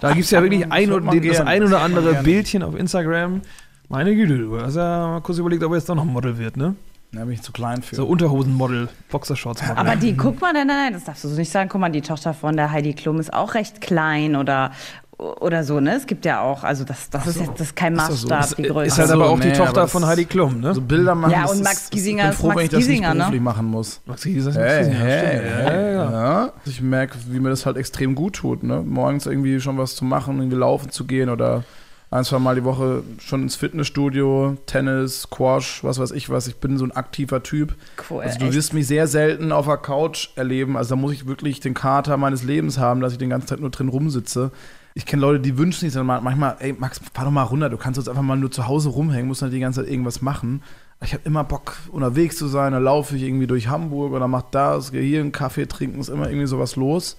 Da 0.00 0.12
gibt 0.12 0.24
es 0.24 0.30
ja 0.30 0.42
wirklich 0.42 0.70
ein, 0.72 0.92
oder- 0.92 1.12
das 1.12 1.20
gern. 1.20 1.48
ein 1.48 1.62
oder 1.62 1.80
andere. 1.82 2.22
Bildchen 2.22 2.62
auf 2.62 2.74
Instagram. 2.74 3.42
Meine 3.88 4.14
Güte, 4.14 4.38
du 4.38 4.60
hast 4.60 4.76
ja 4.76 5.06
mal 5.08 5.20
kurz 5.20 5.38
überlegt, 5.38 5.62
ob 5.62 5.72
er 5.72 5.76
jetzt 5.76 5.88
doch 5.88 5.94
noch 5.94 6.02
ein 6.04 6.12
Model 6.12 6.38
wird, 6.38 6.56
ne? 6.56 6.74
Da 7.12 7.20
bin 7.24 7.32
ich 7.34 7.42
zu 7.42 7.52
klein 7.52 7.82
für. 7.82 7.94
So 7.94 8.06
Unterhosenmodel, 8.06 8.88
Boxershorts-Model. 9.10 9.76
Aber 9.78 9.94
die, 9.96 10.16
guck 10.16 10.40
mal, 10.40 10.52
nein, 10.52 10.66
nein, 10.66 10.76
nein, 10.76 10.92
das 10.94 11.04
darfst 11.04 11.22
du 11.24 11.28
so 11.28 11.36
nicht 11.36 11.50
sagen. 11.50 11.68
Guck 11.68 11.80
mal, 11.80 11.90
die 11.90 12.00
Tochter 12.02 12.34
von 12.34 12.56
der 12.56 12.72
Heidi 12.72 12.94
Klum 12.94 13.20
ist 13.20 13.32
auch 13.32 13.54
recht 13.54 13.80
klein 13.80 14.36
oder, 14.36 14.72
oder 15.18 15.64
so, 15.64 15.80
ne? 15.80 15.94
Es 15.96 16.06
gibt 16.06 16.24
ja 16.26 16.40
auch, 16.42 16.62
also 16.62 16.84
das, 16.84 17.08
das 17.10 17.26
ist 17.26 17.38
jetzt 17.40 17.52
das 17.54 17.60
ist 17.68 17.76
kein 17.76 17.94
Ist 17.94 18.08
das 18.08 18.20
so? 18.20 18.28
Maßstab, 18.28 18.44
ist, 18.50 18.58
die 18.58 18.62
Größe. 18.70 18.86
ist 18.86 18.98
halt 18.98 19.08
so, 19.08 19.14
aber 19.14 19.30
auch 19.30 19.40
die 19.40 19.48
nee, 19.48 19.52
Tochter 19.54 19.88
von 19.88 20.04
Heidi 20.04 20.24
Klum, 20.26 20.60
ne? 20.60 20.74
so 20.74 20.80
Bilder 20.82 21.14
machen. 21.14 21.30
Ja, 21.32 21.46
und 21.46 21.56
ist- 21.56 21.64
Max 21.64 21.90
Giesinger 21.90 22.22
ich 22.24 22.28
bin 22.28 22.30
ist 22.32 22.36
froh, 22.40 22.46
Max 22.48 22.58
wenn 22.58 22.64
ich 22.66 22.70
das 22.70 22.78
Giesinger, 22.80 23.08
nicht 23.08 23.14
ne? 23.14 23.18
beruflich 23.20 23.40
machen 23.42 23.66
muss. 23.66 24.00
Max 24.04 24.22
Giesinger 24.22 24.48
ist 24.50 24.56
Hey, 24.56 24.78
Giesinger, 24.84 24.98
hey, 25.04 25.18
stimmt, 25.38 25.44
hey, 25.44 25.64
ja, 25.64 25.90
ja, 25.90 26.10
ja. 26.10 26.10
ja. 26.44 26.52
Ich 26.66 26.80
merke, 26.82 27.16
wie 27.30 27.40
mir 27.40 27.48
das 27.50 27.64
halt 27.64 27.76
extrem 27.78 28.14
gut 28.14 28.34
tut, 28.36 28.62
ne? 28.62 28.82
Morgens 28.84 29.24
irgendwie 29.26 29.58
schon 29.60 29.78
was 29.78 29.96
zu 29.96 30.04
machen, 30.04 30.36
irgendwie 30.38 30.56
laufen 30.58 30.90
zu 30.90 31.04
gehen 31.06 31.30
oder 31.30 31.64
ein, 32.10 32.22
zwei 32.24 32.38
Mal 32.38 32.54
die 32.54 32.64
Woche 32.64 33.02
schon 33.18 33.42
ins 33.42 33.56
Fitnessstudio, 33.56 34.56
Tennis, 34.66 35.22
Squash, 35.22 35.82
was 35.82 35.98
weiß 35.98 36.12
ich 36.12 36.30
was. 36.30 36.46
Ich 36.46 36.56
bin 36.56 36.78
so 36.78 36.84
ein 36.84 36.92
aktiver 36.92 37.42
Typ. 37.42 37.74
Cool, 38.10 38.22
Also 38.22 38.38
du 38.38 38.44
echt. 38.46 38.54
wirst 38.54 38.74
mich 38.74 38.86
sehr 38.86 39.06
selten 39.08 39.50
auf 39.50 39.66
der 39.66 39.78
Couch 39.78 40.28
erleben. 40.36 40.76
Also 40.76 40.90
da 40.94 41.00
muss 41.00 41.12
ich 41.12 41.26
wirklich 41.26 41.58
den 41.60 41.74
Kater 41.74 42.16
meines 42.16 42.42
Lebens 42.44 42.78
haben, 42.78 43.00
dass 43.00 43.12
ich 43.12 43.18
den 43.18 43.30
ganzen 43.30 43.48
Tag 43.48 43.60
nur 43.60 43.70
drin 43.70 43.88
rumsitze. 43.88 44.52
Ich 44.96 45.04
kenne 45.04 45.20
Leute, 45.20 45.40
die 45.40 45.58
wünschen 45.58 45.80
sich 45.80 45.92
dann 45.92 46.06
mal- 46.06 46.22
manchmal, 46.22 46.56
ey 46.58 46.72
Max, 46.72 47.02
fahr 47.12 47.26
doch 47.26 47.30
mal 47.30 47.42
runter, 47.42 47.68
du 47.68 47.76
kannst 47.76 47.98
jetzt 47.98 48.08
einfach 48.08 48.22
mal 48.22 48.36
nur 48.36 48.50
zu 48.50 48.66
Hause 48.66 48.88
rumhängen, 48.88 49.28
musst 49.28 49.42
nicht 49.42 49.52
die 49.52 49.60
ganze 49.60 49.82
Zeit 49.82 49.90
irgendwas 49.92 50.22
machen. 50.22 50.62
Ich 51.04 51.12
habe 51.12 51.22
immer 51.26 51.44
Bock, 51.44 51.76
unterwegs 51.92 52.36
zu 52.38 52.46
sein, 52.46 52.72
da 52.72 52.78
laufe 52.78 53.14
ich 53.14 53.22
irgendwie 53.22 53.46
durch 53.46 53.68
Hamburg 53.68 54.14
oder 54.14 54.26
mach 54.26 54.40
das, 54.50 54.92
gehe 54.92 55.02
hier 55.02 55.20
einen 55.20 55.32
Kaffee 55.32 55.66
trinken, 55.66 56.00
ist 56.00 56.08
immer 56.08 56.30
irgendwie 56.30 56.46
sowas 56.46 56.76
los. 56.76 57.18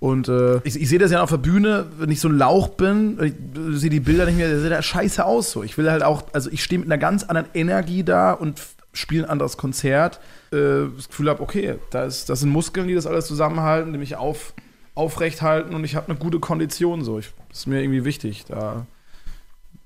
Und 0.00 0.28
äh, 0.28 0.56
ich, 0.64 0.80
ich 0.80 0.88
sehe 0.88 0.98
das 0.98 1.10
ja 1.10 1.22
auf 1.22 1.28
der 1.28 1.36
Bühne, 1.36 1.84
wenn 1.98 2.10
ich 2.10 2.18
so 2.18 2.28
ein 2.28 2.38
Lauch 2.38 2.68
bin, 2.68 3.18
ich 3.22 3.34
sehe 3.78 3.90
die 3.90 4.00
Bilder 4.00 4.24
nicht 4.24 4.38
mehr, 4.38 4.48
der 4.48 4.60
sieht 4.60 4.70
da 4.72 4.80
scheiße 4.80 5.22
aus. 5.22 5.50
So. 5.50 5.62
Ich 5.62 5.76
will 5.76 5.90
halt 5.90 6.02
auch, 6.02 6.22
also 6.32 6.48
ich 6.50 6.64
stehe 6.64 6.78
mit 6.78 6.88
einer 6.88 6.96
ganz 6.96 7.24
anderen 7.24 7.48
Energie 7.52 8.04
da 8.04 8.32
und 8.32 8.58
spiele 8.94 9.24
ein 9.24 9.30
anderes 9.30 9.58
Konzert. 9.58 10.18
Äh, 10.50 10.86
das 10.96 11.08
Gefühl 11.08 11.28
habe, 11.28 11.42
okay, 11.42 11.74
da 11.90 12.04
ist, 12.04 12.30
das 12.30 12.40
sind 12.40 12.48
Muskeln, 12.50 12.88
die 12.88 12.94
das 12.94 13.06
alles 13.06 13.26
zusammenhalten, 13.26 13.92
die 13.92 13.98
mich 13.98 14.16
auf, 14.16 14.54
aufrecht 14.94 15.42
halten 15.42 15.74
und 15.74 15.84
ich 15.84 15.96
habe 15.96 16.08
eine 16.08 16.18
gute 16.18 16.38
Kondition. 16.40 17.02
So. 17.04 17.18
Ich, 17.18 17.32
das 17.48 17.60
ist 17.60 17.66
mir 17.66 17.82
irgendwie 17.82 18.04
wichtig. 18.04 18.44
Da, 18.46 18.86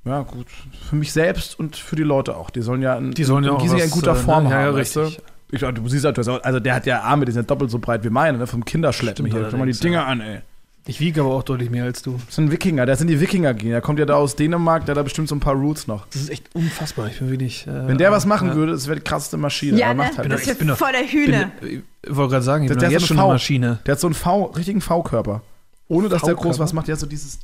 ja, 0.05 0.23
gut. 0.23 0.47
Für 0.89 0.97
mich 0.97 1.13
selbst 1.13 1.59
und 1.59 1.77
für 1.77 1.97
die 1.97 2.03
Leute 2.03 2.37
auch. 2.37 2.51
Die 2.51 2.63
sollen 2.63 2.83
ja 2.83 2.97
in, 2.97 3.13
Die 3.13 3.25
sollen 3.25 3.45
ja 3.45 3.51
in 3.51 3.57
auch 3.57 3.73
was, 3.73 3.83
in 3.83 3.91
guter 3.91 4.13
äh, 4.13 4.15
Form 4.15 4.45
ne? 4.45 4.51
Ja, 4.51 4.57
haben. 4.57 4.65
ja, 4.65 4.71
richtig. 4.71 5.21
Ich, 5.51 5.61
du 5.61 5.89
siehst 5.89 6.05
halt, 6.05 6.19
also 6.19 6.61
der 6.61 6.75
hat 6.75 6.87
ja 6.87 7.03
Arme, 7.03 7.25
die 7.25 7.33
sind 7.33 7.49
doppelt 7.49 7.71
so 7.71 7.79
breit 7.79 8.03
wie 8.03 8.11
meine, 8.11 8.39
ne? 8.39 8.47
vom 8.47 8.65
Kinderschleppen 8.65 9.27
Stimmt 9.27 9.33
hier. 9.33 9.49
Guck 9.51 9.59
mal 9.59 9.67
die 9.67 9.79
Dinger 9.79 9.99
ja. 9.99 10.07
an, 10.07 10.21
ey. 10.21 10.41
Ich 10.89 11.01
wiege 11.01 11.21
aber 11.21 11.31
auch 11.35 11.43
deutlich 11.43 11.69
mehr 11.69 11.85
als 11.85 12.03
du. 12.03 12.21
Das 12.27 12.37
sind 12.37 12.51
Wikinger, 12.53 12.87
das 12.87 12.99
sind 13.01 13.09
die 13.09 13.21
Wikinger 13.21 13.55
gehen. 13.55 13.71
Der 13.71 13.81
kommt 13.81 13.99
ja 13.99 14.07
da 14.07 14.15
aus 14.15 14.37
Dänemark, 14.37 14.87
der 14.87 14.93
hat 14.93 14.99
da 14.99 15.03
bestimmt 15.03 15.29
so 15.29 15.35
ein 15.35 15.41
paar 15.41 15.55
Roots 15.55 15.87
noch. 15.89 16.07
Das 16.07 16.23
ist 16.23 16.31
echt 16.31 16.45
unfassbar. 16.55 17.09
Ich 17.09 17.19
bin 17.19 17.29
wirklich. 17.31 17.67
Äh, 17.67 17.89
Wenn 17.89 17.99
der 17.99 18.13
was 18.13 18.25
machen 18.25 18.49
ja. 18.49 18.55
würde, 18.55 18.73
das 18.73 18.87
wäre 18.87 18.97
die 18.97 19.03
krasseste 19.05 19.37
Maschine. 19.37 19.79
Ja, 19.79 19.89
Er 19.89 19.95
ne? 19.95 19.99
macht 20.05 20.17
halt 20.19 20.31
Das 20.31 20.43
ist 20.43 20.49
ich 20.53 20.59
bin 20.59 20.69
voll 20.77 20.93
der 20.93 21.01
Bin, 21.01 21.09
Hühne. 21.09 21.53
ich 21.61 22.17
wollte 22.17 22.31
gerade 22.33 22.45
sagen, 22.45 22.65
ich 22.65 22.69
Der- 22.69 22.75
bin 22.77 22.81
der 22.83 22.91
jetzt 22.93 23.01
so 23.03 23.07
schon 23.09 23.19
eine. 23.19 23.29
Maschine. 23.33 23.79
Der 23.85 23.93
hat 23.93 24.01
so 24.01 24.07
einen 24.07 24.15
V, 24.15 24.45
richtigen 24.57 24.81
V-Körper. 24.81 25.43
Ohne 25.89 26.09
dass 26.09 26.23
der 26.23 26.35
groß 26.35 26.59
was 26.59 26.73
macht, 26.73 26.89
der 26.89 26.95
hat 26.95 27.01
so 27.01 27.07
dieses. 27.07 27.39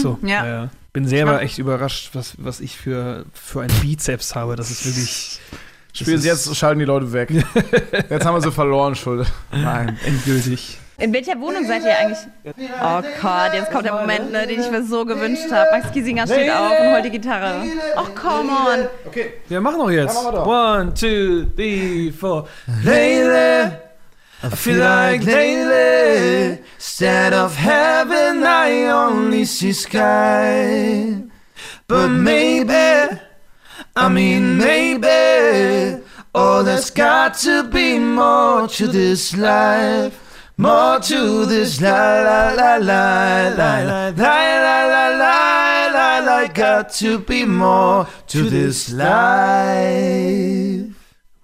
So, 0.00 0.18
Mhm. 0.20 0.28
ja. 0.28 0.46
ja. 0.46 0.62
ja. 0.64 0.70
Bin 0.92 1.06
selber 1.08 1.40
echt 1.42 1.58
überrascht, 1.58 2.10
was, 2.14 2.34
was 2.38 2.60
ich 2.60 2.76
für, 2.76 3.24
für 3.32 3.62
einen 3.62 3.74
Bizeps 3.80 4.34
habe. 4.34 4.56
Das 4.56 4.70
ist 4.70 4.84
wirklich. 4.86 5.40
Spielen 5.92 6.20
sie 6.20 6.28
jetzt, 6.28 6.54
schalten 6.56 6.78
die 6.80 6.84
Leute 6.84 7.12
weg. 7.12 7.30
jetzt 8.10 8.24
haben 8.26 8.34
wir 8.36 8.40
sie 8.42 8.52
verloren, 8.52 8.94
Schulde. 8.94 9.26
Nein, 9.52 9.96
endgültig. 10.04 10.78
In 10.96 11.12
welcher 11.12 11.40
Wohnung 11.40 11.66
seid 11.66 11.82
ihr 11.84 11.96
eigentlich? 11.98 12.18
Oh 12.44 13.02
Gott, 13.20 13.52
jetzt 13.52 13.70
kommt 13.72 13.84
der 13.84 13.94
Moment, 13.94 14.30
ne, 14.30 14.46
den 14.46 14.60
ich 14.60 14.70
mir 14.70 14.84
so 14.84 15.04
gewünscht 15.04 15.50
habe. 15.50 15.70
Max 15.72 15.90
Giesinger 15.92 16.26
steht 16.26 16.50
auf 16.50 16.78
und 16.78 16.92
holt 16.92 17.04
die 17.04 17.10
Gitarre. 17.10 17.62
Ach, 17.96 18.14
come 18.14 18.50
on. 18.50 18.88
Okay. 19.06 19.34
Wir 19.48 19.60
machen 19.60 19.78
noch 19.78 19.90
jetzt. 19.90 20.16
One, 20.16 20.94
two, 20.94 21.46
three, 21.56 22.12
four. 22.12 22.46
Lately, 22.84 23.72
I 24.42 24.50
feel 24.54 24.78
like 24.78 25.24
lately, 25.24 26.58
instead 26.76 27.32
of 27.32 27.56
heaven, 27.56 28.44
I 28.44 28.88
only 28.92 29.44
see 29.46 29.72
sky. 29.72 31.16
But 31.88 32.08
maybe, 32.08 33.18
I 33.96 34.08
mean 34.08 34.58
maybe, 34.58 36.02
oh, 36.34 36.62
there's 36.62 36.90
got 36.90 37.34
to 37.38 37.64
be 37.64 37.98
more 37.98 38.68
to 38.68 38.86
this 38.86 39.36
life. 39.36 40.20
More 40.56 41.00
to 41.00 41.46
this 41.46 41.80
la 41.80 42.22
la 42.22 42.52
la 42.54 42.76
la 42.76 43.48
la 43.48 43.80
la 43.80 44.10
la 44.10 44.10
la 44.10 44.86
la 44.86 45.08
la 45.18 45.88
la 45.92 46.18
la 46.20 46.46
got 46.48 46.88
to 46.98 47.18
be 47.18 47.44
more 47.46 48.06
to 48.28 48.48
this 48.48 48.88
life. 48.90 50.92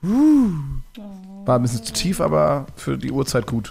War 0.02 1.56
ein 1.56 1.62
bisschen 1.62 1.84
zu 1.84 1.92
tief, 1.92 2.20
aber 2.20 2.66
für 2.76 2.96
die 2.96 3.10
Uhrzeit 3.10 3.46
gut. 3.46 3.70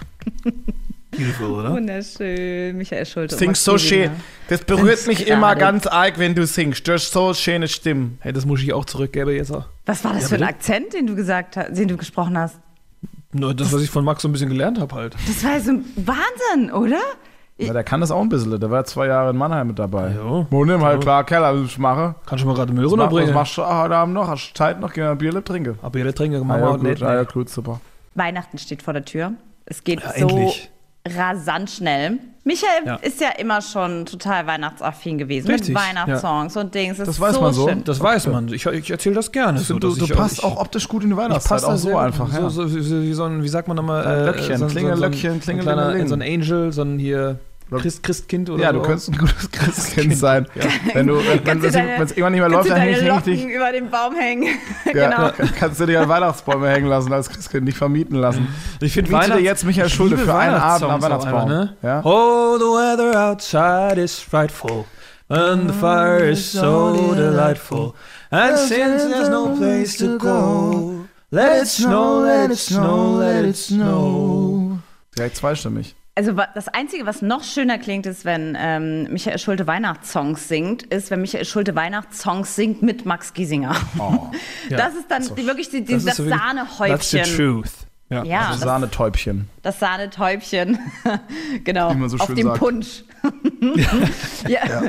Beautiful, 1.10 1.50
oder? 1.50 1.72
Wunderschön, 1.72 2.76
Michael 2.76 3.04
Schulte. 3.06 3.36
Singst 3.36 3.64
so 3.64 3.78
schön. 3.78 4.10
Das 4.48 4.60
berührt 4.62 5.06
mich 5.08 5.26
immer 5.26 5.56
ganz 5.56 5.86
arg, 5.86 6.18
wenn 6.18 6.34
du 6.36 6.46
singst. 6.46 6.86
Du 6.86 6.92
hast 6.92 7.10
so 7.10 7.34
schöne 7.34 7.66
Stimmen. 7.68 8.18
Hey, 8.20 8.32
das 8.32 8.44
muss 8.46 8.62
ich 8.62 8.72
auch 8.72 8.84
zurückgeben 8.84 9.34
jetzt. 9.34 9.50
auch. 9.52 9.66
Was 9.86 10.04
war 10.04 10.12
das 10.12 10.22
Ja, 10.22 10.28
für 10.28 10.34
ein? 10.36 10.42
Akzent, 10.44 10.92
den 10.92 11.06
du 11.08 11.16
gesagt 11.16 11.56
hast, 11.56 11.76
den 11.76 11.88
du 11.88 11.96
gesprochen 11.96 12.38
hast? 12.38 12.56
Nur 13.32 13.54
das, 13.54 13.72
was 13.72 13.82
ich 13.82 13.90
von 13.90 14.04
Max 14.04 14.22
so 14.22 14.28
ein 14.28 14.32
bisschen 14.32 14.48
gelernt 14.48 14.80
habe 14.80 14.94
halt. 14.94 15.14
Das 15.26 15.44
war 15.44 15.60
so 15.60 15.70
ein 15.72 15.84
Wahnsinn, 15.96 16.72
oder? 16.72 16.98
Ja, 17.58 17.72
der 17.74 17.84
kann 17.84 18.00
das 18.00 18.10
auch 18.10 18.20
ein 18.22 18.28
bisschen. 18.30 18.58
Der 18.58 18.70
war 18.70 18.84
zwei 18.86 19.06
Jahre 19.06 19.30
in 19.30 19.36
Mannheim 19.36 19.66
mit 19.68 19.78
dabei. 19.78 20.12
Ja. 20.12 20.46
Wo 20.50 20.64
nimm 20.64 20.82
halt 20.82 20.94
Ja. 20.94 21.00
klar, 21.00 21.24
Keller, 21.24 21.54
was 21.54 21.66
ich 21.70 21.78
mache. 21.78 22.14
Kannst 22.26 22.42
du 22.42 22.48
mal 22.48 22.54
gerade 22.54 22.72
Müll 22.72 22.86
Was, 22.86 22.92
mach, 22.92 22.96
was 22.98 23.02
runterbringen? 23.04 23.34
machst 23.34 23.56
du 23.58 23.62
heute 23.66 23.94
Abend 23.96 24.14
noch? 24.14 24.28
Hast 24.28 24.50
du 24.50 24.54
Zeit 24.54 24.80
noch? 24.80 24.96
Wir 24.96 25.10
ein 25.10 25.18
Bierlip 25.18 25.44
trinken. 25.44 25.78
Aber 25.82 25.98
jeder 25.98 26.14
Trinker 26.14 26.40
Ah, 26.40 26.44
machen 26.44 26.60
ja, 26.60 26.66
wir 26.70 26.78
gut, 26.78 26.82
nicht. 26.88 27.02
ah, 27.02 27.14
ja, 27.14 27.22
gut, 27.24 27.50
super. 27.50 27.80
Weihnachten 28.14 28.56
steht 28.58 28.82
vor 28.82 28.94
der 28.94 29.04
Tür. 29.04 29.32
Es 29.66 29.84
geht 29.84 30.00
Ja, 30.02 30.12
so 30.18 30.26
endlich. 30.28 30.70
rasant 31.06 31.70
schnell. 31.70 32.18
Michael 32.42 32.86
Ja. 32.86 32.94
ist 32.96 33.20
ja 33.20 33.28
immer 33.38 33.60
schon 33.60 34.06
total 34.06 34.46
weihnachtsaffin 34.46 35.18
gewesen 35.18 35.48
Richtig, 35.50 35.68
mit 35.68 35.76
Weihnachtssongs 35.78 36.56
und 36.56 36.74
Dings. 36.74 36.96
Das, 36.96 37.06
Das 37.06 37.16
ist 37.16 37.20
weiß 37.20 37.34
so 37.34 37.40
man 37.42 37.52
so. 37.52 37.68
Schön. 37.68 37.84
Das 37.84 38.00
weiß 38.00 38.26
man. 38.28 38.48
Ich, 38.52 38.64
ich 38.64 38.90
erzähle 38.90 39.14
das 39.16 39.30
gerne. 39.30 39.58
Du, 39.58 39.64
so, 39.64 39.78
du, 39.78 39.88
dass 39.90 39.98
du 39.98 40.04
ich, 40.06 40.12
passt 40.14 40.38
ich, 40.38 40.44
auch 40.44 40.58
optisch 40.58 40.88
gut 40.88 41.02
in 41.02 41.10
die 41.10 41.14
Ich 41.14 41.18
Weihnachtszeit. 41.20 41.60
passe 41.62 41.68
Auch 41.72 41.76
so 41.76 41.96
einfach, 41.98 42.28
so, 42.32 42.40
ja. 42.40 42.48
so, 42.50 42.74
wie, 42.74 43.02
wie 43.08 43.12
so 43.12 43.24
ein, 43.24 43.42
wie 43.42 43.48
sagt 43.48 43.68
man 43.68 43.76
nochmal? 43.76 44.06
Ein 44.06 44.24
Löckchen, 44.24 44.68
Klingelöckchen, 44.68 45.30
so 45.30 45.34
ein, 45.34 45.40
Klingelingeling. 45.40 45.92
kleiner- 45.92 46.08
so 46.08 46.14
ein 46.14 46.22
Angel, 46.22 46.72
so 46.72 46.82
ein 46.82 46.98
hier 46.98 47.38
Christ, 47.78 48.02
Christkind 48.02 48.50
oder 48.50 48.62
Ja, 48.62 48.72
du 48.72 48.82
könntest 48.82 49.10
ein 49.10 49.18
gutes 49.18 49.50
Christkind 49.52 50.16
sein. 50.16 50.46
Wenn 50.92 51.06
du, 51.06 51.14
wenn 51.18 51.64
es 51.64 51.74
irgendwann 51.74 52.32
nicht 52.32 52.40
mehr 52.40 52.48
läuft, 52.48 52.68
dann 52.70 52.78
häng 52.78 52.94
deine 52.94 53.02
ich, 53.02 53.08
Locken 53.08 53.32
dich. 53.32 53.44
über 53.44 53.72
den 53.72 53.90
Baum 53.90 54.14
hängen? 54.14 54.48
Ja, 54.92 55.30
genau. 55.32 55.48
Kannst 55.58 55.80
du 55.80 55.86
dir 55.86 56.00
an 56.00 56.08
Weihnachtsbäume 56.08 56.68
hängen 56.68 56.88
lassen 56.88 57.12
als 57.12 57.28
Christkind, 57.30 57.64
nicht 57.64 57.78
vermieten 57.78 58.16
lassen. 58.16 58.48
Ich 58.80 58.92
finde 58.92 59.12
Miete 59.12 59.32
dir 59.34 59.40
jetzt 59.40 59.64
Michael 59.64 59.88
Schulde 59.88 60.18
für 60.18 60.34
einen 60.34 60.56
Abend 60.56 60.90
am 60.90 61.00
Weihnachtsbaum. 61.02 61.48
Ne? 61.48 61.76
Ja? 61.82 62.00
Oh, 62.04 62.56
the 62.58 62.64
weather 62.64 63.16
outside 63.28 64.00
is 64.00 64.18
frightful, 64.18 64.84
and 65.28 65.70
the 65.70 65.74
fire 65.78 66.28
is 66.28 66.50
so 66.52 67.14
delightful. 67.14 67.94
And 68.30 68.56
since 68.58 69.08
there's 69.08 69.28
no 69.28 69.54
place 69.56 69.96
to 69.98 70.18
go, 70.18 71.04
let 71.30 71.62
it 71.62 71.68
snow, 71.68 72.22
let 72.22 72.50
it 72.50 72.58
snow, 72.58 73.18
let 73.18 73.44
it 73.44 73.56
snow. 73.56 74.78
Direkt 75.16 75.36
zweistimmig. 75.36 75.94
Also 76.20 76.34
das 76.54 76.68
Einzige, 76.68 77.06
was 77.06 77.22
noch 77.22 77.42
schöner 77.42 77.78
klingt, 77.78 78.04
ist, 78.04 78.26
wenn 78.26 78.54
ähm, 78.60 79.04
Michael 79.10 79.38
Schulte 79.38 79.66
Weihnachtssongs 79.66 80.48
singt, 80.48 80.82
ist, 80.82 81.10
wenn 81.10 81.22
Michael 81.22 81.46
Schulte 81.46 81.74
Weihnachtssongs 81.74 82.54
singt 82.56 82.82
mit 82.82 83.06
Max 83.06 83.32
Giesinger. 83.32 83.74
Das 84.68 84.94
ist 84.94 85.10
dann 85.10 85.22
die, 85.34 85.46
wirklich 85.46 85.70
die, 85.70 85.82
die, 85.82 85.94
das, 85.94 86.04
ist 86.04 86.16
so 86.16 86.26
wirklich- 86.26 86.38
That's 86.42 87.10
the 87.10 87.16
Sahnehäubchen. 87.16 87.36
truth. 87.36 87.72
Ja. 88.10 88.22
Ja, 88.24 88.40
Das 88.48 88.50
das, 88.50 88.60
Sahnetäubchen. 88.60 89.48
das 89.62 89.80
Sahnetäubchen. 89.80 90.78
genau. 91.64 91.94
So 92.08 92.18
auf 92.18 92.34
dem 92.34 92.48
sagt. 92.48 92.58
Punsch. 92.58 93.04
ja. 94.46 94.82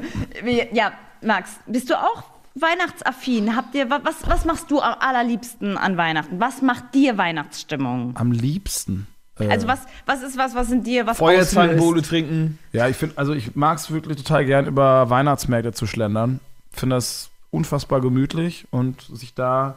Wie- 0.44 0.68
ja, 0.74 0.92
Max, 1.22 1.52
bist 1.66 1.90
du 1.90 1.96
auch 1.96 2.24
weihnachtsaffin? 2.56 3.56
Habt 3.56 3.74
ihr, 3.76 3.90
wa- 3.90 4.02
was, 4.04 4.16
was 4.28 4.44
machst 4.44 4.70
du 4.70 4.82
am 4.82 4.96
allerliebsten 5.00 5.78
an 5.78 5.96
Weihnachten? 5.96 6.42
Was 6.42 6.62
macht 6.62 6.94
dir 6.94 7.18
Weihnachtsstimmung? 7.18 8.16
Am 8.18 8.34
liebsten. 8.34 9.08
Äh, 9.40 9.48
Also 9.50 9.68
was, 9.68 9.80
was 10.06 10.22
ist 10.24 10.38
was, 10.38 10.56
was 10.56 10.72
in 10.72 10.84
dir 10.84 11.08
was 11.08 11.18
Feuerzangenbowle 11.18 12.02
trinken. 12.02 12.60
Ja, 12.74 12.88
ich 12.88 12.98
finde, 12.98 13.18
also 13.18 13.34
ich 13.34 13.56
mag 13.56 13.78
es 13.78 13.92
wirklich 13.92 14.18
total 14.18 14.46
gern, 14.46 14.68
über 14.68 15.10
Weihnachtsmärkte 15.10 15.74
zu 15.74 15.88
schlendern. 15.88 16.40
Finde 16.72 16.96
das 16.96 17.30
unfassbar 17.50 18.02
gemütlich 18.02 18.68
und 18.72 19.02
sich 19.14 19.34
da 19.34 19.76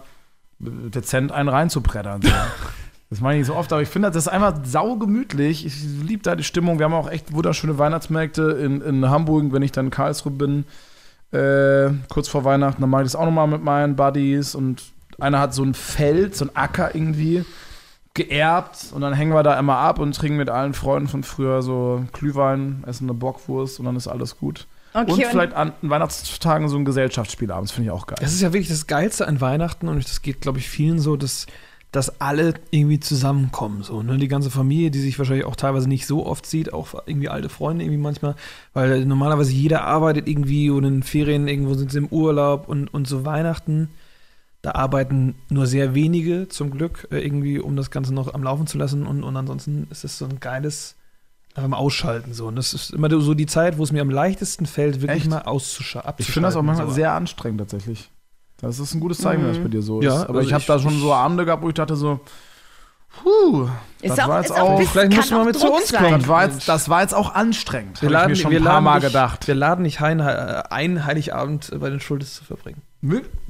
dezent 0.59 1.33
einen 1.33 1.49
reinzubreddern. 1.49 2.23
So. 2.23 2.29
Das 3.11 3.21
meine 3.21 3.35
ich 3.35 3.41
nicht 3.41 3.47
so 3.49 3.55
oft, 3.55 3.73
aber 3.73 3.81
ich 3.81 3.89
finde, 3.89 4.09
das 4.11 4.25
ist 4.25 4.29
einfach 4.29 4.55
saugemütlich. 4.65 5.65
Ich 5.65 5.85
liebe 6.03 6.23
da 6.25 6.35
die 6.35 6.43
Stimmung. 6.43 6.79
Wir 6.79 6.87
haben 6.87 6.95
auch 6.95 7.09
echt 7.09 7.33
wunderschöne 7.33 7.79
Weihnachtsmärkte 7.79 8.43
in, 8.43 8.81
in 8.81 9.09
Hamburg, 9.09 9.53
wenn 9.53 9.63
ich 9.63 9.71
dann 9.71 9.85
in 9.85 9.91
Karlsruhe 9.93 10.33
bin, 10.33 10.65
äh, 11.31 11.91
kurz 12.09 12.27
vor 12.27 12.45
Weihnachten, 12.45 12.81
dann 12.81 12.91
mache 12.91 13.03
ich 13.03 13.07
das 13.07 13.15
auch 13.15 13.27
nochmal 13.27 13.47
mit 13.47 13.63
meinen 13.63 13.95
Buddies 13.95 14.57
und 14.57 14.83
einer 15.21 15.39
hat 15.39 15.55
so 15.55 15.63
ein 15.63 15.75
Feld, 15.75 16.35
so 16.35 16.47
ein 16.47 16.57
Acker 16.57 16.95
irgendwie 16.95 17.45
geerbt 18.15 18.93
und 18.95 19.01
dann 19.01 19.13
hängen 19.13 19.33
wir 19.33 19.43
da 19.43 19.59
immer 19.59 19.77
ab 19.77 19.99
und 19.99 20.15
trinken 20.15 20.39
mit 20.39 20.49
allen 20.49 20.73
Freunden 20.73 21.09
von 21.09 21.25
früher 21.25 21.63
so 21.63 22.05
Glühwein, 22.13 22.85
essen 22.87 23.07
eine 23.07 23.15
Bockwurst 23.15 23.81
und 23.81 23.87
dann 23.87 23.97
ist 23.97 24.07
alles 24.07 24.39
gut. 24.39 24.67
Okay, 24.93 25.11
und 25.11 25.19
und- 25.19 25.27
vielleicht 25.27 25.55
an 25.55 25.73
Weihnachtstagen 25.83 26.69
so 26.69 26.77
ein 26.77 26.85
Gesellschaftsspiel 26.85 27.51
abends, 27.51 27.73
finde 27.73 27.89
ich 27.89 27.91
auch 27.91 28.07
geil. 28.07 28.19
Das 28.21 28.33
ist 28.33 28.41
ja 28.41 28.53
wirklich 28.53 28.69
das 28.69 28.87
Geilste 28.87 29.27
an 29.27 29.41
Weihnachten 29.41 29.89
und 29.89 30.05
das 30.05 30.23
geht, 30.23 30.41
glaube 30.41 30.61
ich, 30.61 30.69
vielen 30.69 31.01
so, 31.01 31.17
dass, 31.17 31.47
dass 31.91 32.21
alle 32.21 32.55
irgendwie 32.71 33.01
zusammenkommen. 33.01 33.83
So, 33.83 34.05
ne? 34.05 34.17
Die 34.19 34.29
ganze 34.29 34.53
Familie, 34.53 34.93
die 34.93 35.01
sich 35.01 35.19
wahrscheinlich 35.19 35.47
auch 35.47 35.57
teilweise 35.57 35.89
nicht 35.89 36.07
so 36.07 36.25
oft 36.25 36.47
sieht, 36.47 36.73
auch 36.73 36.95
irgendwie 37.07 37.29
alte 37.29 37.49
Freunde 37.49 37.85
irgendwie 37.85 38.01
manchmal, 38.01 38.37
weil 38.73 39.05
normalerweise 39.05 39.51
jeder 39.51 39.83
arbeitet 39.83 40.29
irgendwie 40.29 40.71
und 40.71 40.85
in 40.85 41.03
Ferien 41.03 41.49
irgendwo 41.49 41.75
sind 41.75 41.91
sie 41.91 41.99
im 41.99 42.07
Urlaub 42.07 42.69
und, 42.69 42.87
und 42.87 43.09
so 43.09 43.25
Weihnachten. 43.25 43.91
Da 44.65 44.71
arbeiten 44.71 45.35
nur 45.51 45.67
sehr 45.67 45.95
wenige 45.95 46.49
zum 46.49 46.71
Glück 46.71 47.07
äh, 47.11 47.19
irgendwie, 47.19 47.59
um 47.59 47.77
das 47.77 47.91
Ganze 47.91 48.15
noch 48.15 48.33
am 48.33 48.43
Laufen 48.43 48.67
zu 48.67 48.79
lassen 48.79 49.07
und, 49.07 49.23
und 49.23 49.37
ansonsten 49.37 49.87
ist 49.91 50.05
es 50.05 50.17
so 50.17 50.25
ein 50.25 50.41
geiles 50.41 50.97
einfach 51.55 51.69
mal 51.69 51.77
ausschalten 51.77 52.33
so. 52.33 52.47
Und 52.47 52.57
das 52.57 52.73
ist 52.73 52.95
immer 52.95 53.11
so 53.21 53.35
die 53.35 53.45
Zeit, 53.45 53.77
wo 53.77 53.83
es 53.85 53.93
mir 53.93 54.01
am 54.01 54.09
leichtesten 54.09 54.65
fällt, 54.65 55.03
wirklich 55.03 55.25
Echt? 55.25 55.31
mal 55.31 55.43
auszuschalten. 55.43 56.15
Ich 56.17 56.31
finde 56.31 56.49
das 56.49 56.57
auch 56.57 56.63
manchmal 56.63 56.91
sehr 56.91 57.13
anstrengend 57.13 57.61
tatsächlich. 57.61 58.09
Das 58.57 58.79
ist 58.79 58.95
ein 58.95 59.01
gutes 59.01 59.19
Zeichen, 59.19 59.43
wenn 59.43 59.53
das 59.53 59.59
bei 59.59 59.69
dir 59.69 59.83
so 59.83 60.01
Ja, 60.01 60.23
ist. 60.23 60.29
Aber 60.31 60.39
also 60.39 60.49
ich 60.49 60.55
habe 60.55 60.65
da 60.67 60.79
schon 60.79 60.99
so 60.99 61.13
Abende 61.13 61.45
gehabt, 61.45 61.63
wo 61.63 61.69
ich 61.69 61.75
dachte 61.75 61.95
so, 61.95 62.21
puh, 63.23 63.69
Ist 64.01 64.17
das 64.17 64.21
auch, 64.21 64.29
war 64.29 64.41
ist 64.41 64.49
jetzt 64.49 64.59
auch, 64.59 64.71
auch, 64.71 64.83
vielleicht 64.83 65.15
müssen 65.15 65.31
wir 65.31 65.41
auch 65.43 65.45
mit 65.45 65.59
zu 65.59 65.71
uns 65.71 65.93
kommen. 65.93 66.21
das 66.21 66.27
war, 66.29 66.45
jetzt, 66.45 66.67
das 66.71 66.89
war 66.89 67.03
jetzt 67.03 67.15
auch 67.15 67.35
anstrengend. 67.35 68.01
Wir 68.01 68.09
Hab 68.09 68.13
laden, 68.15 68.33
ich 68.33 68.39
mir 68.39 68.43
schon 68.45 68.51
wir 68.53 68.61
ein 68.61 68.65
paar 68.65 68.73
laden 68.73 68.85
Mal 68.85 68.95
nicht, 68.95 69.07
gedacht. 69.09 69.47
Wir 69.47 69.55
laden 69.55 69.83
nicht 69.83 70.01
ein, 70.01 70.21
äh, 70.21 70.63
ein 70.71 71.05
Heiligabend 71.05 71.71
bei 71.79 71.91
den 71.91 72.01
Schuldes 72.01 72.33
zu 72.35 72.45
verbringen. 72.45 72.81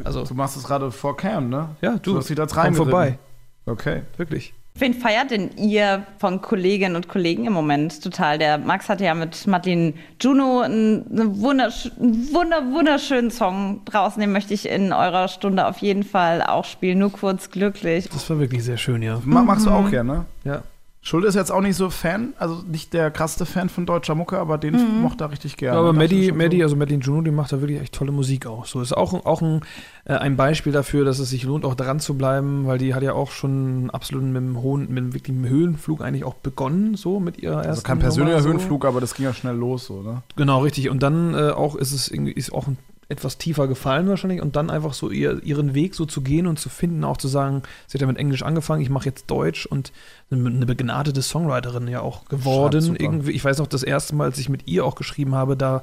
Also, 0.04 0.24
Du 0.24 0.34
machst 0.34 0.56
es 0.56 0.64
gerade 0.64 0.90
vor 0.90 1.16
Cam, 1.16 1.48
ne? 1.48 1.68
ja, 1.80 1.92
du, 1.92 2.12
Du 2.12 2.18
hast 2.18 2.28
dich 2.28 2.36
da 2.36 2.46
komm 2.46 2.58
reingeritten. 2.58 2.90
vorbei. 2.90 3.18
Okay. 3.66 4.02
Wirklich. 4.16 4.52
Wen 4.76 4.92
feiert 4.92 5.30
denn 5.30 5.56
ihr 5.56 6.04
von 6.18 6.42
Kolleginnen 6.42 6.96
und 6.96 7.08
Kollegen 7.08 7.44
im 7.46 7.52
Moment 7.52 8.02
total? 8.02 8.38
Der 8.38 8.58
Max 8.58 8.88
hatte 8.88 9.04
ja 9.04 9.14
mit 9.14 9.46
Martin 9.46 9.94
Juno 10.20 10.62
einen, 10.62 11.06
wundersch 11.40 11.92
wunder, 11.96 12.60
wunderschönen 12.72 13.30
Song 13.30 13.82
draußen. 13.84 14.20
Den 14.20 14.32
möchte 14.32 14.52
ich 14.52 14.68
in 14.68 14.92
eurer 14.92 15.28
Stunde 15.28 15.66
auf 15.68 15.78
jeden 15.78 16.02
Fall 16.02 16.42
auch 16.42 16.64
spielen. 16.64 16.98
Nur 16.98 17.12
kurz 17.12 17.50
glücklich. 17.50 18.08
Das 18.08 18.28
war 18.28 18.40
wirklich 18.40 18.64
sehr 18.64 18.76
schön, 18.76 19.00
ja. 19.00 19.20
Ma 19.24 19.42
machst 19.42 19.64
du 19.66 19.70
auch 19.70 19.88
gerne, 19.88 20.12
ne? 20.12 20.24
Ja. 20.42 20.62
Schulde 21.06 21.28
ist 21.28 21.34
jetzt 21.34 21.52
auch 21.52 21.60
nicht 21.60 21.76
so 21.76 21.90
Fan, 21.90 22.32
also 22.38 22.62
nicht 22.66 22.94
der 22.94 23.10
krasseste 23.10 23.44
Fan 23.44 23.68
von 23.68 23.84
deutscher 23.84 24.14
Mucke, 24.14 24.38
aber 24.38 24.56
den 24.56 25.02
mochte 25.02 25.24
er 25.24 25.30
richtig 25.30 25.58
gerne. 25.58 25.76
Ja, 25.76 25.80
aber 25.80 25.92
Maddie, 25.92 26.32
Maddie, 26.32 26.60
so. 26.60 26.62
also 26.62 26.76
Madeline 26.76 27.04
Juno, 27.04 27.20
die 27.20 27.30
macht 27.30 27.52
da 27.52 27.60
wirklich 27.60 27.78
echt 27.78 27.92
tolle 27.92 28.10
Musik 28.10 28.46
auch. 28.46 28.64
So 28.64 28.80
ist 28.80 28.96
auch, 28.96 29.26
auch 29.26 29.42
ein, 29.42 29.60
äh, 30.06 30.14
ein 30.14 30.38
Beispiel 30.38 30.72
dafür, 30.72 31.04
dass 31.04 31.18
es 31.18 31.28
sich 31.28 31.42
lohnt, 31.42 31.66
auch 31.66 31.74
dran 31.74 32.00
zu 32.00 32.14
bleiben, 32.14 32.66
weil 32.66 32.78
die 32.78 32.94
hat 32.94 33.02
ja 33.02 33.12
auch 33.12 33.32
schon 33.32 33.90
absolut 33.90 34.24
mit 34.24 34.36
dem 34.36 34.62
hohen, 34.62 34.88
mit 34.88 34.96
dem 34.96 35.12
wirklichen 35.12 35.46
Höhenflug 35.46 36.00
eigentlich 36.00 36.24
auch 36.24 36.36
begonnen, 36.36 36.94
so 36.94 37.20
mit 37.20 37.36
ihrer 37.36 37.56
ersten 37.56 37.68
Also 37.68 37.82
kein 37.82 37.98
persönlicher 37.98 38.38
Nummer, 38.38 38.42
so. 38.42 38.58
Höhenflug, 38.58 38.86
aber 38.86 39.02
das 39.02 39.14
ging 39.14 39.26
ja 39.26 39.34
schnell 39.34 39.56
los, 39.56 39.84
so, 39.84 40.00
ne? 40.00 40.22
Genau, 40.36 40.60
richtig. 40.60 40.88
Und 40.88 41.02
dann 41.02 41.34
äh, 41.34 41.50
auch 41.50 41.76
ist 41.76 41.92
es 41.92 42.10
irgendwie 42.10 42.32
ist 42.32 42.50
auch 42.50 42.66
ein, 42.66 42.78
etwas 43.08 43.38
tiefer 43.38 43.68
gefallen 43.68 44.08
wahrscheinlich 44.08 44.40
und 44.40 44.56
dann 44.56 44.70
einfach 44.70 44.94
so 44.94 45.10
ihr, 45.10 45.42
ihren 45.42 45.74
Weg 45.74 45.94
so 45.94 46.06
zu 46.06 46.22
gehen 46.22 46.46
und 46.46 46.58
zu 46.58 46.68
finden, 46.68 47.04
auch 47.04 47.16
zu 47.16 47.28
sagen, 47.28 47.62
sie 47.86 47.94
hat 47.94 48.00
ja 48.00 48.06
mit 48.06 48.18
Englisch 48.18 48.42
angefangen, 48.42 48.82
ich 48.82 48.90
mache 48.90 49.06
jetzt 49.06 49.30
Deutsch 49.30 49.66
und 49.66 49.92
eine, 50.30 50.66
begnadete 50.66 51.22
Songwriterin 51.22 51.88
ja 51.88 52.00
auch 52.00 52.26
geworden. 52.26 52.96
Irgendwie, 52.98 53.32
ich 53.32 53.44
weiß 53.44 53.58
noch, 53.58 53.66
das 53.66 53.82
erste 53.82 54.14
Mal, 54.14 54.24
als 54.24 54.38
ich 54.38 54.48
mit 54.48 54.66
ihr 54.66 54.84
auch 54.84 54.94
geschrieben 54.94 55.34
habe, 55.34 55.56
da 55.56 55.82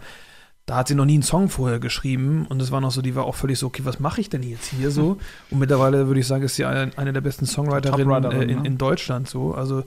da 0.68 0.78
hat 0.78 0.88
sie 0.88 0.96
noch 0.96 1.06
nie 1.06 1.16
einen 1.16 1.24
Song 1.24 1.50
vorher 1.50 1.80
geschrieben 1.80 2.46
und 2.48 2.62
es 2.62 2.72
war 2.72 2.82
noch 2.82 2.92
so, 2.92 3.02
die 3.02 3.16
war 3.16 3.26
auch 3.26 3.36
völlig 3.36 3.60
so, 3.60 3.68
okay, 3.68 3.82
was 3.84 4.00
mache 4.00 4.22
ich 4.22 4.30
denn 4.30 4.44
jetzt 4.44 4.68
hier 4.68 4.92
so? 4.92 5.18
Und 5.50 5.60
mittlerweile 5.60 6.08
würde 6.08 6.20
ich 6.20 6.28
sagen, 6.28 6.44
ist 6.44 6.56
sie 6.56 6.66
eine, 6.66 6.92
eine 6.98 7.14
der 7.14 7.22
besten 7.22 7.46
Songwriterinnen 7.46 8.24
äh, 8.26 8.44
in, 8.44 8.62
ne? 8.62 8.68
in 8.68 8.78
Deutschland 8.78 9.28
so. 9.28 9.54
Also 9.54 9.84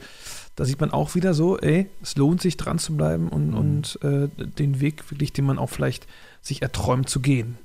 da 0.56 0.64
sieht 0.64 0.80
man 0.80 0.92
auch 0.92 1.14
wieder 1.14 1.34
so, 1.34 1.58
ey, 1.58 1.88
es 2.02 2.16
lohnt 2.16 2.40
sich 2.40 2.56
dran 2.56 2.78
zu 2.78 2.96
bleiben 2.96 3.28
und, 3.28 3.50
Mhm. 3.50 3.56
und 3.56 3.99
äh, 4.02 4.28
den 4.58 4.80
Weg 4.80 5.11
wirklich, 5.11 5.32
den 5.32 5.44
man 5.46 5.58
auch 5.58 5.70
vielleicht 5.70 6.06
sich 6.42 6.62
erträumt 6.62 7.08
zu 7.08 7.20
gehen. 7.20 7.58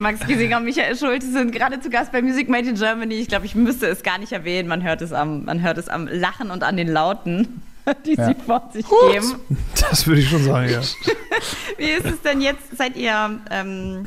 Max 0.00 0.26
Giesinger 0.26 0.56
und 0.58 0.64
Michael 0.64 0.96
Schulte 0.96 1.24
sind 1.24 1.52
gerade 1.52 1.78
zu 1.80 1.88
Gast 1.88 2.10
bei 2.10 2.20
Music 2.20 2.48
Made 2.48 2.68
in 2.68 2.74
Germany. 2.74 3.14
Ich 3.14 3.28
glaube, 3.28 3.46
ich 3.46 3.54
müsste 3.54 3.86
es 3.86 4.02
gar 4.02 4.18
nicht 4.18 4.32
erwähnen. 4.32 4.68
Man 4.68 4.82
hört 4.82 5.00
es 5.02 5.12
am, 5.12 5.44
man 5.44 5.62
hört 5.62 5.78
es 5.78 5.88
am 5.88 6.08
Lachen 6.08 6.50
und 6.50 6.64
an 6.64 6.76
den 6.76 6.88
Lauten, 6.88 7.62
die 8.06 8.14
Ja. 8.14 8.28
sie 8.28 8.34
vor 8.34 8.70
sich 8.72 8.86
geben. 9.12 9.34
Das 9.80 10.06
würde 10.06 10.20
ich 10.20 10.28
schon 10.28 10.42
sagen, 10.44 10.70
ja. 10.70 10.80
Wie 11.78 11.90
ist 11.90 12.06
es 12.06 12.22
denn 12.22 12.40
jetzt? 12.40 12.76
Seid 12.76 12.96
ihr 12.96 13.40
ähm, 13.50 14.06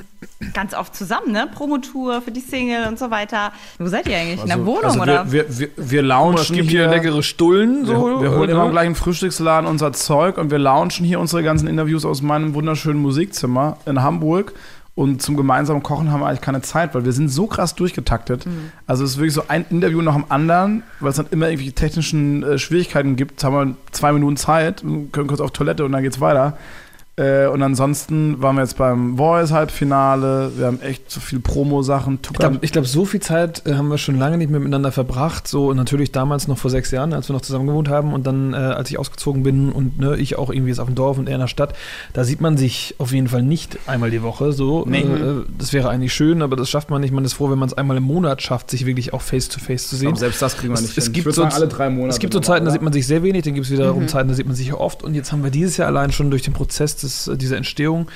ganz 0.53 0.73
oft 0.73 0.95
zusammen, 0.95 1.31
ne? 1.31 1.47
Promotour 1.53 2.21
für 2.21 2.31
die 2.31 2.39
Single 2.39 2.87
und 2.87 2.97
so 2.97 3.11
weiter. 3.11 3.51
Wo 3.77 3.87
seid 3.87 4.07
ihr 4.07 4.17
eigentlich? 4.17 4.41
In 4.41 4.47
der 4.47 4.65
Wohnung 4.65 4.85
also 4.85 5.01
oder? 5.01 5.31
Wir, 5.31 5.47
wir, 5.47 5.59
wir, 5.59 5.69
wir 5.91 6.01
launchen 6.01 6.41
Es 6.41 6.51
gibt 6.51 6.69
hier 6.69 6.81
hier 6.81 6.89
leckere 6.89 7.21
Stullen. 7.23 7.87
Wir, 7.87 7.95
So, 7.95 8.21
wir 8.21 8.31
holen 8.31 8.47
ne? 8.47 8.51
immer 8.53 8.65
im 8.65 8.71
gleichen 8.71 8.95
Frühstücksladen 8.95 9.69
unser 9.69 9.93
Zeug 9.93 10.37
und 10.37 10.51
wir 10.51 10.59
launchen 10.59 11.05
hier 11.05 11.19
unsere 11.19 11.43
ganzen 11.43 11.67
Interviews 11.67 12.05
aus 12.05 12.21
meinem 12.21 12.53
wunderschönen 12.53 13.01
Musikzimmer 13.01 13.77
in 13.85 14.01
Hamburg. 14.01 14.53
Und 14.97 15.21
zum 15.21 15.37
gemeinsamen 15.37 15.83
Kochen 15.83 16.11
haben 16.11 16.21
wir 16.21 16.25
eigentlich 16.25 16.41
keine 16.41 16.63
Zeit, 16.63 16.95
weil 16.95 17.05
wir 17.05 17.11
sind 17.11 17.29
so 17.29 17.45
krass 17.45 17.75
durchgetaktet. 17.75 18.47
Also 18.87 19.03
es 19.03 19.11
ist 19.11 19.17
wirklich 19.17 19.35
so 19.35 19.43
ein 19.47 19.63
Interview 19.69 20.01
nach 20.01 20.15
dem 20.15 20.25
anderen, 20.29 20.81
weil 20.99 21.11
es 21.11 21.17
dann 21.17 21.27
immer 21.29 21.49
irgendwelche 21.49 21.73
technischen 21.73 22.41
äh, 22.41 22.57
Schwierigkeiten 22.57 23.15
gibt. 23.15 23.33
Jetzt 23.33 23.43
haben 23.43 23.53
wir 23.53 23.75
zwei 23.91 24.11
Minuten 24.11 24.37
Zeit, 24.37 24.81
können 24.81 25.27
kurz 25.27 25.39
auf 25.39 25.51
Toilette 25.51 25.85
und 25.85 25.91
dann 25.91 26.01
geht's 26.01 26.19
weiter. 26.19 26.57
Äh, 27.19 27.47
und 27.47 27.63
ansonsten 27.63 28.39
waren 28.43 28.57
wir 28.57 28.61
jetzt 28.61 28.77
beim 28.77 29.17
Voice-Halbfinale. 29.17 30.51
Wir 30.55 30.67
haben 30.67 30.81
echt 30.81 31.09
so 31.09 31.19
viel 31.19 31.39
Promo-Sachen. 31.39 32.19
Ich 32.21 32.33
glaube, 32.37 32.59
glaub, 32.59 32.85
so 32.85 33.05
viel 33.05 33.19
Zeit 33.21 33.63
äh, 33.65 33.73
haben 33.73 33.87
wir 33.87 33.97
schon 33.97 34.19
lange 34.19 34.37
nicht 34.37 34.51
mehr 34.51 34.59
miteinander 34.59 34.91
verbracht. 34.91 35.47
So 35.47 35.73
natürlich 35.73 36.11
damals 36.11 36.47
noch 36.47 36.59
vor 36.59 36.69
sechs 36.69 36.91
Jahren, 36.91 37.13
als 37.13 37.27
wir 37.27 37.33
noch 37.33 37.41
zusammen 37.41 37.65
gewohnt 37.65 37.89
haben 37.89 38.13
und 38.13 38.27
dann, 38.27 38.53
äh, 38.53 38.57
als 38.57 38.91
ich 38.91 38.99
ausgezogen 38.99 39.41
bin 39.41 39.71
und 39.71 39.99
ne, 39.99 40.15
ich 40.17 40.37
auch 40.37 40.51
irgendwie 40.51 40.69
jetzt 40.69 40.79
auf 40.79 40.85
dem 40.85 40.93
Dorf 40.93 41.17
und 41.17 41.27
er 41.27 41.35
in 41.35 41.41
der 41.41 41.47
Stadt, 41.47 41.73
da 42.13 42.23
sieht 42.23 42.39
man 42.39 42.55
sich 42.55 42.93
auf 42.99 43.11
jeden 43.11 43.27
Fall 43.29 43.41
nicht 43.41 43.79
einmal 43.87 44.11
die 44.11 44.21
Woche. 44.21 44.51
So, 44.53 44.85
Nee. 44.87 44.99
äh, 45.01 45.43
das 45.57 45.73
wäre 45.73 45.89
eigentlich 45.89 46.13
schön, 46.13 46.43
aber 46.43 46.55
das 46.55 46.69
schafft 46.69 46.91
man 46.91 47.01
nicht. 47.01 47.11
Man 47.13 47.25
ist 47.25 47.33
froh, 47.33 47.49
wenn 47.49 47.57
man 47.57 47.67
es 47.67 47.73
einmal 47.73 47.97
im 47.97 48.03
Monat 48.03 48.43
schafft, 48.43 48.69
sich 48.69 48.85
wirklich 48.85 49.13
auch 49.13 49.21
face 49.23 49.49
to 49.49 49.59
face 49.59 49.87
zu 49.89 49.95
sehen. 49.95 50.09
Aber 50.09 50.17
selbst 50.17 50.39
das 50.39 50.55
kriegen 50.55 50.71
wir 50.71 50.75
Es- 50.75 50.81
nicht 50.83 50.97
es 50.99 51.05
hin. 51.05 51.13
gibt 51.13 51.27
ich 51.27 51.35
würde 51.37 51.49
so- 51.49 51.55
alle 51.57 51.67
drei 51.67 51.89
Monate. 51.89 52.09
Es 52.11 52.19
gibt 52.19 52.33
so 52.33 52.39
Zeiten, 52.41 52.65
da 52.65 52.71
sieht 52.71 52.83
man 52.83 52.93
sich 52.93 53.07
sehr 53.07 53.23
wenig, 53.23 53.43
dann 53.43 53.55
gibt 53.55 53.65
es 53.65 53.71
wiederum 53.71 54.07
Zeiten, 54.07 54.29
da 54.29 54.35
sieht 54.35 54.45
man 54.45 54.55
sich 54.55 54.71
oft. 54.71 55.01
Und 55.03 55.15
jetzt 55.15 55.31
haben 55.31 55.43
wir 55.43 55.49
dieses 55.49 55.77
Jahr 55.77 55.87
allein 55.87 56.11
schon 56.11 56.29
durch 56.29 56.43
den 56.43 56.53
Prozess 56.53 56.95
des, 56.95 57.06
äh, 57.27 57.37
dieser 57.37 57.57
Entstehung 57.57 58.07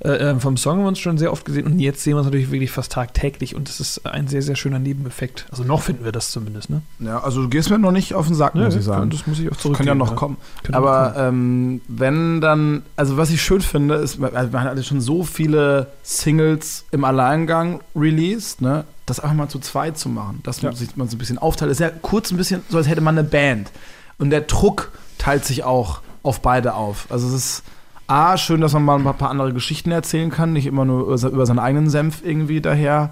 äh, 0.00 0.10
äh, 0.10 0.38
vom 0.40 0.56
Song 0.56 0.74
haben 0.78 0.84
wir 0.84 0.88
uns 0.88 0.98
schon 1.00 1.18
sehr 1.18 1.32
oft 1.32 1.44
gesehen. 1.44 1.66
Und 1.66 1.78
jetzt 1.80 2.02
sehen 2.02 2.12
wir 2.14 2.18
uns 2.18 2.26
natürlich 2.26 2.50
wirklich 2.52 2.70
fast 2.70 2.92
tagtäglich. 2.92 3.54
Und 3.56 3.68
das 3.68 3.80
ist 3.80 4.06
ein 4.06 4.28
sehr, 4.28 4.42
sehr 4.42 4.54
schöner 4.56 4.78
Nebeneffekt. 4.78 5.46
Also 5.50 5.64
noch 5.64 5.82
finden 5.82 6.04
wir 6.04 6.12
das 6.12 6.30
zumindest, 6.30 6.70
ne? 6.70 6.82
Ja, 7.00 7.20
also 7.22 7.42
du 7.42 7.48
gehst 7.48 7.68
mir 7.70 7.78
noch 7.78 7.90
nicht 7.92 8.14
auf 8.14 8.26
den 8.26 8.36
Sack, 8.36 8.54
muss 8.54 8.74
ich 8.76 8.84
sagen. 8.84 9.10
Das 9.10 9.26
muss 9.26 9.38
ich 9.40 9.46
auch 9.48 9.52
Das 9.54 9.62
zurück. 9.62 9.76
kann 9.78 9.86
ja 9.86 9.94
noch 9.94 10.14
kommen. 10.16 10.36
Aber 10.72 11.14
ähm, 11.16 11.80
wenn 11.88 12.40
dann, 12.40 12.82
also 12.96 13.16
was 13.16 13.30
ich 13.30 13.42
schön 13.42 13.60
finde, 13.60 13.96
ist, 13.96 14.18
man 14.18 14.32
hat 14.34 14.76
ja 14.76 14.82
schon 14.82 15.00
so 15.00 15.24
viele 15.24 15.88
Singles 16.02 16.84
im 16.90 17.04
Alleingang 17.04 17.80
released, 17.96 18.60
ne? 18.60 18.84
Das 19.06 19.20
einfach 19.20 19.36
mal 19.36 19.48
zu 19.48 19.58
zweit 19.58 19.96
zu 19.98 20.08
machen, 20.10 20.40
dass 20.42 20.62
man 20.62 20.72
Ja. 20.72 20.78
sich 20.78 20.94
mal 20.96 21.08
so 21.08 21.16
ein 21.16 21.18
bisschen 21.18 21.38
aufteilt. 21.38 21.70
Ist 21.70 21.80
ja 21.80 21.90
kurz 21.90 22.30
ein 22.30 22.36
bisschen 22.36 22.62
so, 22.68 22.76
als 22.76 22.86
hätte 22.88 23.00
man 23.00 23.16
eine 23.18 23.26
Band. 23.26 23.70
Und 24.18 24.30
der 24.30 24.42
Druck 24.42 24.92
teilt 25.16 25.44
sich 25.46 25.64
auch 25.64 26.02
auf 26.22 26.40
beide 26.40 26.74
auf. 26.74 27.06
Also 27.08 27.26
es 27.28 27.34
ist 27.34 27.62
A, 28.08 28.38
schön, 28.38 28.62
dass 28.62 28.72
man 28.72 28.84
mal 28.84 28.98
ein 28.98 29.16
paar 29.18 29.30
andere 29.30 29.52
Geschichten 29.52 29.90
erzählen 29.90 30.30
kann, 30.30 30.54
nicht 30.54 30.66
immer 30.66 30.86
nur 30.86 31.02
über 31.02 31.46
seinen 31.46 31.58
eigenen 31.58 31.90
Senf 31.90 32.22
irgendwie 32.24 32.62
daher 32.62 33.10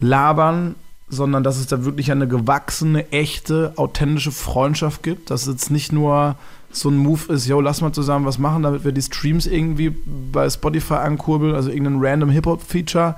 labern, 0.00 0.74
sondern 1.08 1.44
dass 1.44 1.56
es 1.56 1.68
da 1.68 1.84
wirklich 1.84 2.10
eine 2.10 2.26
gewachsene, 2.26 3.12
echte, 3.12 3.72
authentische 3.76 4.32
Freundschaft 4.32 5.04
gibt. 5.04 5.30
Dass 5.30 5.42
es 5.42 5.48
jetzt 5.48 5.70
nicht 5.70 5.92
nur 5.92 6.34
so 6.72 6.90
ein 6.90 6.96
Move 6.96 7.32
ist, 7.32 7.46
yo, 7.46 7.60
lass 7.60 7.80
mal 7.80 7.92
zusammen 7.92 8.26
was 8.26 8.38
machen, 8.38 8.64
damit 8.64 8.84
wir 8.84 8.90
die 8.90 9.02
Streams 9.02 9.46
irgendwie 9.46 9.90
bei 10.32 10.50
Spotify 10.50 10.94
ankurbeln, 10.94 11.54
also 11.54 11.70
irgendein 11.70 12.00
random 12.00 12.30
Hip-Hop-Feature, 12.30 13.14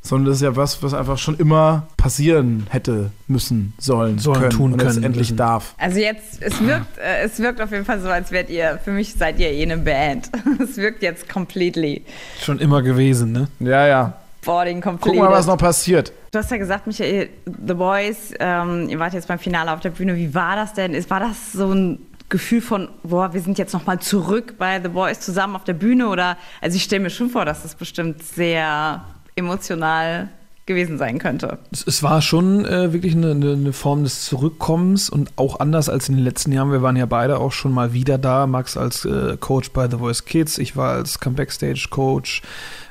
sondern 0.00 0.26
das 0.26 0.36
ist 0.36 0.42
ja 0.42 0.56
was, 0.56 0.82
was 0.82 0.94
einfach 0.94 1.18
schon 1.18 1.36
immer 1.38 1.88
passieren 1.96 2.66
hätte 2.70 3.10
müssen, 3.26 3.74
sollen, 3.78 4.18
Sollen, 4.18 4.40
können 4.40 4.50
tun 4.50 4.76
können 4.76 5.02
endlich 5.02 5.36
darf. 5.36 5.74
Also 5.78 5.98
jetzt, 5.98 6.42
es 6.42 6.60
wirkt, 6.60 6.98
äh, 6.98 7.24
es 7.24 7.38
wirkt 7.38 7.60
auf 7.60 7.70
jeden 7.70 7.84
Fall 7.84 8.00
so, 8.00 8.08
als 8.08 8.30
wärt 8.30 8.50
ihr, 8.50 8.78
für 8.82 8.92
mich 8.92 9.14
seid 9.14 9.38
ihr 9.38 9.50
eh 9.50 9.62
eine 9.62 9.78
Band. 9.78 10.30
Es 10.60 10.76
wirkt 10.76 11.02
jetzt 11.02 11.28
completely. 11.28 12.04
Schon 12.40 12.58
immer 12.58 12.82
gewesen, 12.82 13.32
ne? 13.32 13.48
Ja, 13.60 13.86
ja. 13.86 14.14
Boarding 14.44 14.80
completed. 14.80 15.18
wir 15.20 15.24
mal, 15.24 15.32
was 15.32 15.46
noch 15.46 15.58
passiert. 15.58 16.12
Du 16.30 16.38
hast 16.38 16.50
ja 16.50 16.56
gesagt, 16.56 16.86
Michael, 16.86 17.28
The 17.44 17.74
Boys, 17.74 18.32
ähm, 18.38 18.88
ihr 18.88 18.98
wart 18.98 19.14
jetzt 19.14 19.28
beim 19.28 19.38
Finale 19.38 19.72
auf 19.72 19.80
der 19.80 19.90
Bühne. 19.90 20.16
Wie 20.16 20.34
war 20.34 20.56
das 20.56 20.74
denn? 20.74 20.94
Ist, 20.94 21.10
war 21.10 21.20
das 21.20 21.52
so 21.52 21.72
ein 21.72 21.98
Gefühl 22.28 22.60
von, 22.60 22.88
boah, 23.02 23.32
wir 23.32 23.40
sind 23.40 23.58
jetzt 23.58 23.72
nochmal 23.72 24.00
zurück 24.00 24.54
bei 24.58 24.80
The 24.82 24.88
Boys 24.88 25.20
zusammen 25.20 25.56
auf 25.56 25.64
der 25.64 25.72
Bühne? 25.72 26.08
Oder, 26.08 26.36
also 26.60 26.76
ich 26.76 26.82
stelle 26.82 27.02
mir 27.02 27.10
schon 27.10 27.30
vor, 27.30 27.44
dass 27.44 27.62
das 27.62 27.74
bestimmt 27.74 28.22
sehr 28.22 29.04
emotional 29.38 30.28
gewesen 30.68 30.98
sein 30.98 31.18
könnte. 31.18 31.58
Es, 31.72 31.84
es 31.84 32.02
war 32.04 32.22
schon 32.22 32.64
äh, 32.64 32.92
wirklich 32.92 33.16
eine, 33.16 33.30
eine, 33.32 33.72
Form 33.72 34.04
des 34.04 34.24
Zurückkommens 34.24 35.10
und 35.10 35.32
auch 35.36 35.58
anders 35.58 35.88
als 35.88 36.08
in 36.08 36.14
den 36.14 36.22
letzten 36.22 36.52
Jahren. 36.52 36.70
Wir 36.70 36.82
waren 36.82 36.94
ja 36.94 37.06
beide 37.06 37.38
auch 37.38 37.52
schon 37.52 37.72
mal 37.72 37.92
wieder 37.92 38.18
da. 38.18 38.46
Max 38.46 38.76
als 38.76 39.04
äh, 39.04 39.36
Coach 39.40 39.70
bei 39.70 39.90
The 39.90 39.96
Voice 39.96 40.26
Kids, 40.26 40.58
ich 40.58 40.76
war 40.76 40.92
als 40.92 41.18
Comeback-Stage-Coach 41.18 42.42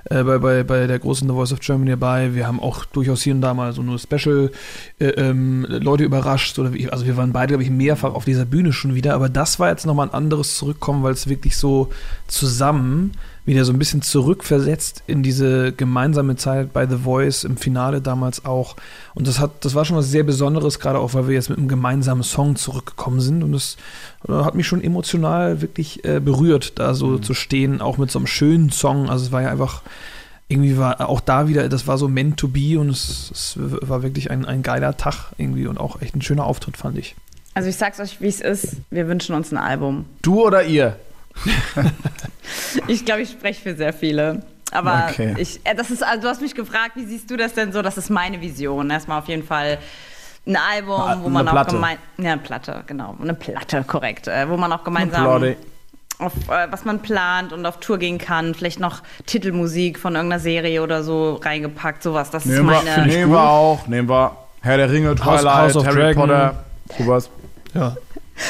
äh, 0.09 0.23
bei, 0.23 0.37
bei, 0.37 0.63
bei 0.63 0.87
der 0.87 0.99
großen 0.99 1.27
The 1.27 1.33
Voice 1.33 1.53
of 1.53 1.59
Germany 1.59 1.91
dabei. 1.91 2.33
Wir 2.33 2.47
haben 2.47 2.59
auch 2.59 2.85
durchaus 2.85 3.21
hier 3.21 3.33
und 3.33 3.41
da 3.41 3.53
mal 3.53 3.73
so 3.73 3.81
nur 3.81 3.99
Special 3.99 4.51
äh, 4.99 5.05
ähm, 5.05 5.65
Leute 5.69 6.03
überrascht. 6.03 6.57
Oder 6.59 6.73
wie, 6.73 6.89
also 6.89 7.05
wir 7.05 7.17
waren 7.17 7.33
beide, 7.33 7.49
glaube 7.49 7.63
ich, 7.63 7.69
mehrfach 7.69 8.13
auf 8.13 8.25
dieser 8.25 8.45
Bühne 8.45 8.73
schon 8.73 8.95
wieder. 8.95 9.13
Aber 9.13 9.29
das 9.29 9.59
war 9.59 9.69
jetzt 9.69 9.85
nochmal 9.85 10.07
ein 10.07 10.13
anderes 10.13 10.57
Zurückkommen, 10.57 11.03
weil 11.03 11.13
es 11.13 11.27
wirklich 11.27 11.57
so 11.57 11.89
zusammen 12.27 13.11
wieder 13.47 13.63
so 13.63 13.71
ein 13.71 13.79
bisschen 13.79 14.01
zurückversetzt 14.01 15.03
in 15.07 15.23
diese 15.23 15.71
gemeinsame 15.71 16.35
Zeit 16.35 16.73
bei 16.73 16.85
The 16.85 16.97
Voice 16.97 17.45
im 17.45 17.55
Finale 17.55 18.01
damals 18.01 18.43
auch. 18.43 18.75
Und 19.15 19.25
das 19.25 19.39
hat, 19.39 19.63
das 19.63 19.73
war 19.73 19.85
schon 19.85 19.95
was 19.95 20.11
sehr 20.11 20.23
Besonderes, 20.23 20.79
gerade 20.79 20.99
auch, 20.99 21.13
weil 21.13 21.29
wir 21.29 21.35
jetzt 21.35 21.49
mit 21.49 21.57
einem 21.57 21.69
gemeinsamen 21.69 22.23
Song 22.23 22.57
zurückgekommen 22.57 23.21
sind. 23.21 23.43
Und 23.43 23.53
das 23.53 23.77
äh, 24.27 24.33
hat 24.33 24.55
mich 24.55 24.67
schon 24.67 24.83
emotional 24.83 25.61
wirklich 25.61 26.03
äh, 26.03 26.19
berührt, 26.19 26.77
da 26.77 26.93
so 26.93 27.19
zu 27.19 27.33
stehen, 27.33 27.79
auch 27.79 27.97
mit 27.97 28.11
so 28.11 28.19
einem 28.19 28.27
schönen 28.27 28.69
Song. 28.69 29.09
Also 29.09 29.25
es 29.27 29.31
war 29.31 29.41
ja 29.41 29.49
einfach, 29.49 29.81
irgendwie 30.49 30.77
war 30.77 31.07
auch 31.09 31.19
da 31.19 31.47
wieder, 31.47 31.67
das 31.69 31.87
war 31.87 31.97
so 31.97 32.07
meant 32.07 32.37
to 32.37 32.47
be 32.47 32.79
und 32.79 32.89
es, 32.89 33.31
es 33.31 33.53
war 33.57 34.01
wirklich 34.03 34.31
ein, 34.31 34.45
ein 34.45 34.61
geiler 34.63 34.95
Tag 34.97 35.31
irgendwie 35.37 35.67
und 35.67 35.77
auch 35.77 36.01
echt 36.01 36.15
ein 36.15 36.21
schöner 36.21 36.45
Auftritt, 36.45 36.77
fand 36.77 36.97
ich. 36.97 37.15
Also 37.53 37.69
ich 37.69 37.75
sag's 37.75 37.99
euch, 37.99 38.21
wie 38.21 38.27
es 38.27 38.39
ist. 38.39 38.77
Wir 38.91 39.07
wünschen 39.07 39.35
uns 39.35 39.51
ein 39.51 39.57
Album. 39.57 40.05
Du 40.21 40.43
oder 40.45 40.63
ihr? 40.63 40.97
Ich 42.87 43.05
glaube, 43.05 43.21
ich 43.21 43.31
spreche 43.31 43.61
für 43.61 43.75
sehr 43.75 43.93
viele. 43.93 44.43
Aber 44.71 45.07
Okay. 45.09 45.35
ich, 45.37 45.59
äh, 45.65 45.75
das 45.75 45.91
ist, 45.91 46.03
also 46.03 46.21
du 46.23 46.27
hast 46.27 46.41
mich 46.41 46.55
gefragt, 46.55 46.91
wie 46.95 47.05
siehst 47.05 47.29
du 47.31 47.37
das 47.37 47.53
denn 47.53 47.71
so? 47.71 47.81
Das 47.81 47.97
ist 47.97 48.09
meine 48.09 48.41
Vision. 48.41 48.89
Erstmal 48.89 49.19
auf 49.19 49.27
jeden 49.27 49.43
Fall 49.43 49.77
ein 50.45 50.55
Album, 50.57 51.01
Eine 51.01 51.23
wo 51.23 51.29
man 51.29 51.47
auch 51.47 51.51
Platte. 51.51 51.75
gemeinsam. 51.75 52.03
Ja, 52.17 52.31
eine 52.33 52.41
Platte, 52.41 52.83
genau. 52.87 53.15
Eine 53.21 53.33
Platte, 53.33 53.83
korrekt. 53.85 54.27
Äh, 54.27 54.49
wo 54.49 54.57
man 54.57 54.71
auch 54.71 54.83
gemeinsam 54.83 55.23
Platte. 55.23 55.57
Auf 56.19 56.33
äh, 56.49 56.67
was 56.71 56.83
man 56.85 56.99
plant 57.01 57.53
und 57.53 57.65
auf 57.65 57.79
Tour 57.79 57.97
gehen 57.97 58.17
kann. 58.17 58.53
Vielleicht 58.55 58.79
noch 58.79 59.01
Titelmusik 59.25 59.99
von 59.99 60.15
irgendeiner 60.15 60.39
Serie 60.39 60.81
oder 60.83 61.03
so 61.03 61.35
reingepackt, 61.35 62.01
sowas. 62.03 62.29
Das 62.31 62.45
ist 62.45 62.51
Nehmen 62.51 62.69
wir, 62.69 62.81
meine. 62.83 63.05
nehmen 63.07 63.31
wir 63.31 63.41
auch. 63.49 63.87
Nehmen 63.87 64.09
wir 64.09 64.35
Herr 64.61 64.77
der 64.77 64.91
Ringe, 64.91 65.09
House- 65.09 65.41
Twilight, 65.41 65.55
House 65.57 65.75
of 65.75 65.85
Harry 65.85 65.95
Dragon. 66.01 66.21
Potter, 66.27 66.63
sowas. 66.97 67.29
Ja. 67.73 67.95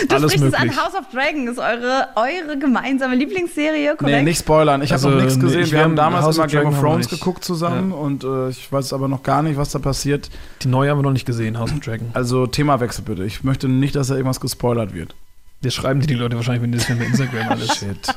Du 0.10 0.16
Alles 0.16 0.34
sprichst 0.34 0.52
möglich. 0.58 0.72
es 0.72 0.78
an, 0.78 0.84
House 0.86 0.96
of 0.96 1.06
Dragon 1.14 1.48
ist 1.48 1.60
eure, 1.60 2.08
eure 2.18 2.60
gemeinsame 2.60 3.16
Lieblingsserie, 3.16 3.96
korrekt? 3.96 4.18
Nee, 4.18 4.22
nicht 4.24 4.40
spoilern. 4.40 4.82
Ich 4.82 4.92
habe 4.92 4.96
Also, 4.98 5.10
noch 5.12 5.18
nichts 5.22 5.38
nee, 5.38 5.44
gesehen. 5.44 5.62
ich- 5.62 5.72
wir 5.72 5.82
haben 5.82 5.96
damals 5.96 6.26
House 6.26 6.38
of 6.40 6.44
immer 6.44 6.48
Game 6.48 6.60
Dragon 6.64 6.74
of 6.74 6.82
wir 6.84 6.90
Thrones 6.90 7.10
geguckt 7.10 7.44
zusammen 7.46 7.92
und 7.94 8.24
äh, 8.26 8.50
ich 8.50 8.70
weiß 8.70 8.92
aber 8.92 9.08
noch 9.08 9.24
gar 9.24 9.44
nicht, 9.44 9.56
was 9.56 9.72
da 9.72 9.80
passiert. 9.80 10.30
Die 10.62 10.68
neue 10.68 10.90
haben 10.90 10.98
wir 10.98 11.04
noch 11.04 11.12
nicht 11.14 11.26
gesehen, 11.26 11.58
House 11.58 11.72
of 11.72 11.80
Dragon. 11.80 12.10
Also 12.14 12.48
Themawechsel 12.48 13.06
bitte. 13.06 13.24
Ich 13.24 13.46
möchte 13.46 13.70
nicht, 13.70 13.96
dass 13.96 14.08
da 14.10 14.16
irgendwas 14.16 14.42
gespoilert 14.42 14.94
wird. 14.94 15.16
Das 15.62 15.74
schreiben 15.74 16.00
dir 16.02 16.08
die 16.08 16.13
Leute 16.13 16.36
wahrscheinlich, 16.36 16.62
wenn 16.63 16.72
die 16.72 16.78
das 16.78 16.88
bei 16.88 17.06
Instagram 17.06 17.50
alles. 17.50 17.76
Shit. 17.78 18.15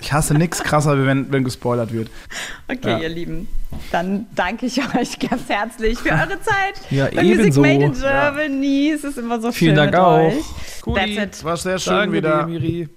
Ich 0.00 0.12
hasse 0.12 0.34
nichts 0.34 0.62
krasser, 0.62 1.00
wie 1.00 1.06
wenn, 1.06 1.30
wenn 1.32 1.44
gespoilert 1.44 1.92
wird. 1.92 2.10
Okay, 2.68 2.90
Ja. 2.90 2.98
ihr 2.98 3.08
Lieben. 3.08 3.48
Dann 3.92 4.26
danke 4.34 4.66
ich 4.66 4.78
euch 4.94 5.18
ganz 5.18 5.48
herzlich 5.48 5.98
für 5.98 6.10
eure 6.10 6.40
Zeit. 6.40 6.74
Ja, 6.90 7.06
Bei 7.12 7.22
Music 7.22 7.40
ebenso. 7.40 7.60
Made 7.60 7.84
in 7.84 7.92
Germany. 7.92 8.92
Es 8.94 9.04
ist 9.04 9.18
immer 9.18 9.40
so 9.40 9.50
Vielen 9.52 9.76
schön 9.76 9.76
Dank 9.76 9.90
mit 9.92 10.00
auch. 10.00 10.18
euch. 10.18 10.80
Guti. 10.82 11.16
That's 11.16 11.38
it. 11.38 11.44
War 11.44 11.56
sehr 11.56 11.78
schön 11.78 11.94
Danke 11.94 12.12
wieder. 12.16 12.42
dir, 12.44 12.46
Miri. 12.46 12.88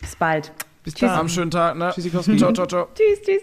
Bis 0.00 0.16
bald. 0.16 0.52
Bis 0.84 0.94
Tschüss. 0.94 1.10
Am 1.10 1.28
schönen 1.28 1.50
Tag, 1.50 1.76
ne? 1.76 1.90
Tschüssikowski. 1.94 2.36
Ciao, 2.36 2.52
ciao, 2.52 2.66
ciao. 2.66 2.88
Tschüss, 2.94 3.22
tschüss. 3.24 3.42